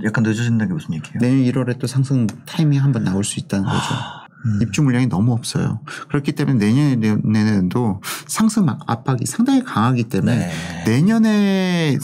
약간 0.03 0.23
늦어진다는 0.23 0.67
게 0.67 0.73
무슨 0.73 0.93
얘기예요? 0.95 1.19
내년 1.19 1.43
1월에 1.43 1.77
또 1.79 1.85
상승 1.85 2.25
타이밍 2.45 2.83
한번 2.83 3.03
나올 3.03 3.23
수 3.23 3.39
있다는 3.39 3.65
거죠. 3.65 4.24
음. 4.45 4.59
입주 4.61 4.81
물량이 4.83 5.07
너무 5.07 5.33
없어요. 5.33 5.79
그렇기 6.09 6.33
때문에 6.33 6.95
내년에도 6.95 8.01
상승 8.27 8.67
압박이 8.67 9.25
상당히 9.25 9.63
강하기 9.63 10.05
때문에 10.05 10.37
네. 10.37 10.83
내년에 10.85 11.97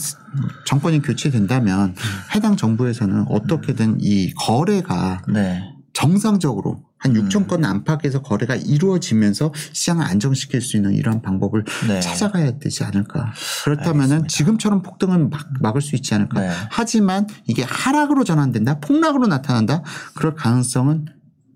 정권이 0.66 1.02
교체된다면 1.02 1.94
해당 2.34 2.56
정부에서는 2.56 3.26
어떻게든 3.28 3.98
이 4.00 4.32
거래가 4.34 5.22
네. 5.28 5.62
정상적으로 5.92 6.82
한 6.98 7.16
음. 7.16 7.28
6천 7.28 7.48
건 7.48 7.64
안팎에서 7.64 8.22
거래가 8.22 8.54
이루어지면서 8.54 9.52
시장을 9.72 10.04
안정시킬 10.04 10.60
수 10.60 10.76
있는 10.76 10.94
이러한 10.94 11.20
방법을 11.20 11.64
네. 11.88 12.00
찾아가야 12.00 12.58
되지 12.58 12.84
않을까. 12.84 13.32
그렇다면은. 13.64 14.28
지금처럼 14.28 14.82
폭등은 14.82 15.30
막, 15.30 15.48
막을 15.60 15.80
수 15.82 15.96
있지 15.96 16.14
않을까. 16.14 16.40
네. 16.40 16.50
하지만 16.70 17.26
이게 17.46 17.64
하락으로 17.64 18.24
전환된다, 18.24 18.78
폭락으로 18.78 19.26
나타난다, 19.26 19.82
그럴 20.14 20.34
가능성은 20.34 21.06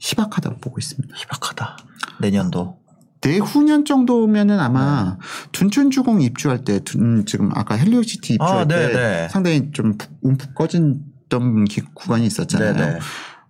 희박하다고 0.00 0.58
보고 0.58 0.78
있습니다. 0.78 1.14
희박하다. 1.16 1.76
내년도. 2.20 2.78
내후년 3.22 3.84
정도면은 3.84 4.60
아마 4.60 5.18
둔촌주공 5.52 6.20
입주할 6.22 6.64
때, 6.64 6.80
둔, 6.80 7.24
지금 7.26 7.50
아까 7.54 7.74
헬리오시티 7.74 8.34
입주할 8.34 8.58
아, 8.58 8.64
네, 8.66 8.88
때 8.88 8.92
네. 8.92 9.28
상당히 9.30 9.70
좀 9.72 9.96
푹- 9.96 10.10
움푹 10.22 10.54
꺼진던 10.54 11.64
기- 11.64 11.82
구간이 11.94 12.26
있었잖아요. 12.26 12.74
네네. 12.74 12.98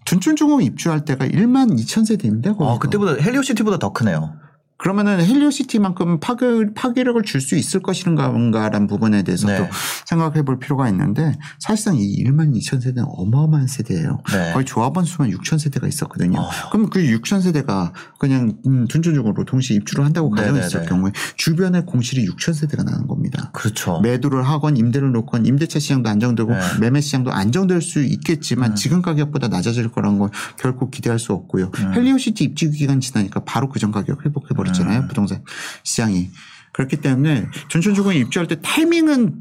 둔촌주공 0.07 0.63
입주할 0.63 1.05
때가 1.05 1.27
1만 1.27 1.77
2천 1.79 2.07
세대입니다. 2.07 2.51
아, 2.51 2.55
거기가. 2.55 2.79
그때보다 2.79 3.15
헬리오시티보다 3.21 3.79
더 3.79 3.93
크네요. 3.93 4.35
그러면은 4.79 5.25
헬리오시티만큼 5.25 6.21
파괴, 6.21 6.47
파괴력을 6.75 7.23
줄 7.23 7.41
수 7.41 7.55
있을 7.57 7.81
것인가라는 7.81 8.89
부분에 8.89 9.23
대해서도 9.23 9.53
네. 9.53 9.71
생각해 10.07 10.43
볼 10.43 10.59
필요가 10.59 10.89
있는데 10.89 11.39
사실상 11.61 11.95
이 11.97 12.25
1만 12.25 12.53
2천 12.57 12.81
세대는 12.83 13.05
어마어마한 13.07 13.69
세대예요. 13.69 14.19
네. 14.33 14.53
거의 14.53 14.65
조합원 14.65 15.05
수만 15.05 15.31
6천 15.31 15.59
세대가 15.61 15.87
있었거든요. 15.87 16.41
어. 16.41 16.49
그럼 16.73 16.91
그 16.91 17.01
6천 17.01 17.41
세대가 17.43 17.93
그냥 18.19 18.57
음, 18.67 18.87
둔전적으로 18.89 19.45
동시에 19.45 19.77
입주를 19.77 20.05
한다고 20.05 20.31
가정했을. 20.31 20.87
경우에 20.87 21.13
주변에 21.37 21.83
공실이 21.83 22.27
6천 22.27 22.53
세대가 22.55 22.83
나는 22.83 23.07
겁니다. 23.07 23.51
그렇죠. 23.53 24.01
매도를 24.01 24.43
하건 24.43 24.77
임대를 24.77 25.13
놓건 25.13 25.47
임대차 25.47 25.79
시장도 25.79 26.09
안정되고 26.09 26.51
네. 26.53 26.59
매매 26.81 27.01
시장도 27.01 27.33
안정될 27.33 27.81
수 27.83 28.03
있겠지만 28.03 28.73
음. 28.73 28.75
지금 28.75 29.03
가격보다 29.03 29.49
낮아질 29.49 29.89
거라는 29.91 30.19
건 30.19 30.31
결코 30.59 30.91
기대할 30.91 31.19
수 31.19 31.33
없고요. 31.33 31.71
음. 31.79 31.95
헬리오시티 31.95 32.43
입주 32.45 32.71
기간 32.71 33.01
지나니까 33.01 33.45
바로 33.45 33.69
그 33.69 33.77
전 33.79 33.93
가격 33.93 34.25
회복해 34.25 34.49
버렸잖아요. 34.57 35.01
음. 35.01 35.09
부동산 35.09 35.43
시장이. 35.83 36.31
그렇기 36.73 36.99
때문에 36.99 37.47
둔촌주공이 37.71 38.19
입주할 38.19 38.47
때 38.49 38.57
타이밍은 38.63 39.35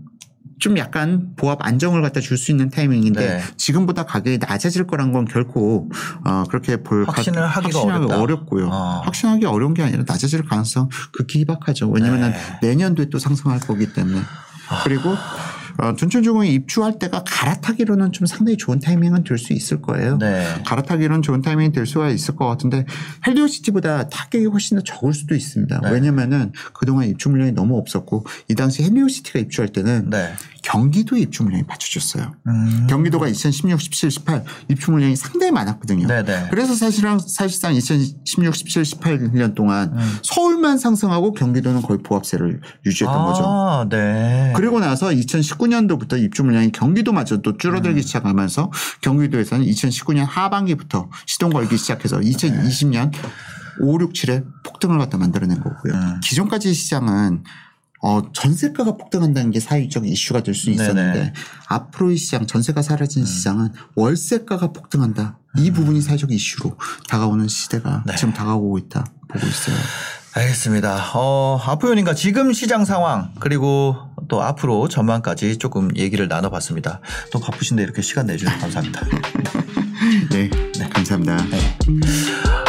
좀 0.57 0.78
약간 0.78 1.32
보합 1.36 1.59
안정을 1.65 2.01
갖다 2.01 2.21
줄 2.21 2.38
수 2.38 2.49
있는 2.49 2.69
타이밍인데 2.69 3.19
네. 3.19 3.43
지금보다 3.57 4.05
가격이 4.05 4.38
낮아질 4.38 4.88
거란 4.88 5.11
건 5.11 5.26
결코 5.26 5.89
어 6.23 6.43
그렇게 6.49 6.78
볼 6.78 7.03
확신을 7.05 7.41
가- 7.41 7.47
하기가 7.47 7.80
확신하기. 7.80 8.13
어렵고요. 8.13 8.67
어. 8.69 9.01
확신하기 9.03 9.45
어려운 9.47 9.73
게 9.73 9.84
아니라 9.84 10.03
낮아질 10.07 10.45
가능성 10.45 10.88
극히 11.11 11.39
희박하죠. 11.41 11.89
왜냐하면 11.89 12.32
네. 12.32 12.39
내년도에 12.69 13.09
또 13.09 13.19
상승할 13.19 13.59
거기 13.59 13.91
때문에 13.91 14.21
그리고 14.86 15.13
어, 15.78 15.95
둔촌주공이 15.95 16.53
입주할 16.53 16.99
때가 16.99 17.23
갈아타기로는 17.26 18.11
좀 18.11 18.26
상당히 18.28 18.57
좋은 18.57 18.80
타이밍은 18.80 19.23
될 19.23 19.36
수 19.38 19.51
있을 19.51 19.82
거예요. 19.82 20.17
네. 20.17 20.45
갈아타기로는 20.65 21.21
좋은 21.21 21.41
타이밍이 21.41 21.73
될 21.73 21.86
수가 21.86 22.09
있을 22.09 22.38
것 22.38 22.47
같은데 22.47 22.86
헬리오시티보다 23.28 24.07
타격이 24.09 24.45
훨씬 24.45 24.78
더 24.78 24.84
적을 24.84 25.13
수도 25.13 25.36
있습니다. 25.36 25.82
네. 25.82 25.91
왜냐면은 25.91 26.53
그동안 26.73 27.07
입주 27.09 27.30
물량이 27.30 27.51
너무 27.51 27.78
없었고 27.78 28.26
이 28.47 28.55
당시 28.55 28.84
헬리오시티가 28.84 29.39
입주할 29.39 29.69
때는 29.69 30.09
네. 30.09 30.34
경기도 30.66 31.16
입주 31.16 31.43
물량이 31.43 31.63
받쳐줬어요. 31.68 32.34
음. 32.47 32.88
경기도가 32.89 33.28
2016, 33.28 33.80
17, 33.80 34.09
18 34.09 34.43
입주 34.68 34.91
물량이 34.91 35.16
상당히 35.16 35.51
많았거든요. 35.51 36.07
네네. 36.07 36.47
그래서 36.49 36.74
사실상 36.74 37.20
사실상 37.20 37.76
2016, 37.76 38.55
17, 38.55 38.82
18년 38.82 39.53
동안 39.53 39.93
음. 39.95 40.18
서울만 40.24 40.80
상승하고 40.80 41.34
경기도는 41.34 41.84
거의 41.84 41.99
보합세를 41.99 42.61
유지했던 42.84 43.26
거죠. 43.26 43.43
아, 43.45 43.86
네. 43.88 44.53
그리고 44.55 44.80
나서 44.80 45.09
2019년도부터 45.09 46.20
입주 46.20 46.43
물량이 46.43 46.72
경기도마저도 46.72 47.51
음. 47.51 47.57
줄어들기 47.59 48.01
시작하면서 48.01 48.72
경기도에서는 49.01 49.63
2019년 49.68 50.26
하반기부터 50.28 51.09
시동 51.28 51.51
걸기 51.51 51.78
시작해서 51.78 52.18
2020년 52.20 53.11
5, 53.82 53.99
6, 54.01 54.13
7에 54.13 54.43
폭등을 54.63 54.97
갖다 54.97 55.20
만들어낸 55.20 55.59
거고요. 55.59 55.93
음. 55.93 56.20
기존까지 56.24 56.74
시장은 56.74 57.43
어, 58.08 58.22
전세가가 58.34 58.97
폭등한다는 58.97 59.49
게 59.49 59.60
사회적 59.60 60.08
이슈가 60.08 60.43
될 60.43 60.53
수 60.53 60.70
있었는데 60.70 61.14
네네. 61.14 61.26
음. 61.26 61.34
앞으로의 61.68 62.18
시장 62.18 62.45
전세가 62.45 62.84
사라진 62.84 63.26
시장은 63.26 63.70
월세가가 63.95 64.74
폭등한다. 64.74 65.39
이 65.58 65.72
부분이 65.72 66.01
사회적 66.01 66.32
이슈로 66.32 66.78
다가오는 67.10 67.47
시대가 67.47 68.03
네. 68.06 68.16
지금 68.16 68.32
다가오고 68.34 68.78
있다 68.78 69.06
보고 69.28 69.47
있어요. 69.47 69.76
알겠습니다. 70.36 71.12
어, 71.16 71.60
아프요님과 71.66 72.14
지금 72.14 72.53
시장 72.53 72.86
상황 72.86 73.32
그리고 73.39 73.95
또 74.28 74.43
앞으로 74.43 74.88
전망까지 74.88 75.58
조금 75.58 75.89
얘기를 75.97 76.28
나눠봤습니다. 76.28 77.01
또 77.32 77.39
바쁘신데 77.39 77.82
이렇게 77.82 78.01
시간 78.03 78.28
내주셔서 78.28 78.58
감사합니다. 78.60 79.01
네, 80.30 80.49
감사합니다. 81.06 81.38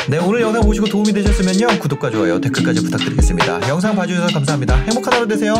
네, 0.09 0.19
오늘 0.19 0.41
영상 0.43 0.63
보시고 0.63 0.87
도움이 0.87 1.13
되셨으면요. 1.13 1.81
구독과 1.81 2.11
좋아요, 2.11 2.41
댓글까지 2.41 2.83
부탁드리겠습니다. 2.83 3.69
영상 3.69 3.97
봐주셔서 3.97 4.33
감사합니다. 4.33 4.77
행복한 4.77 5.15
하루 5.15 5.27
되세요. 5.27 5.55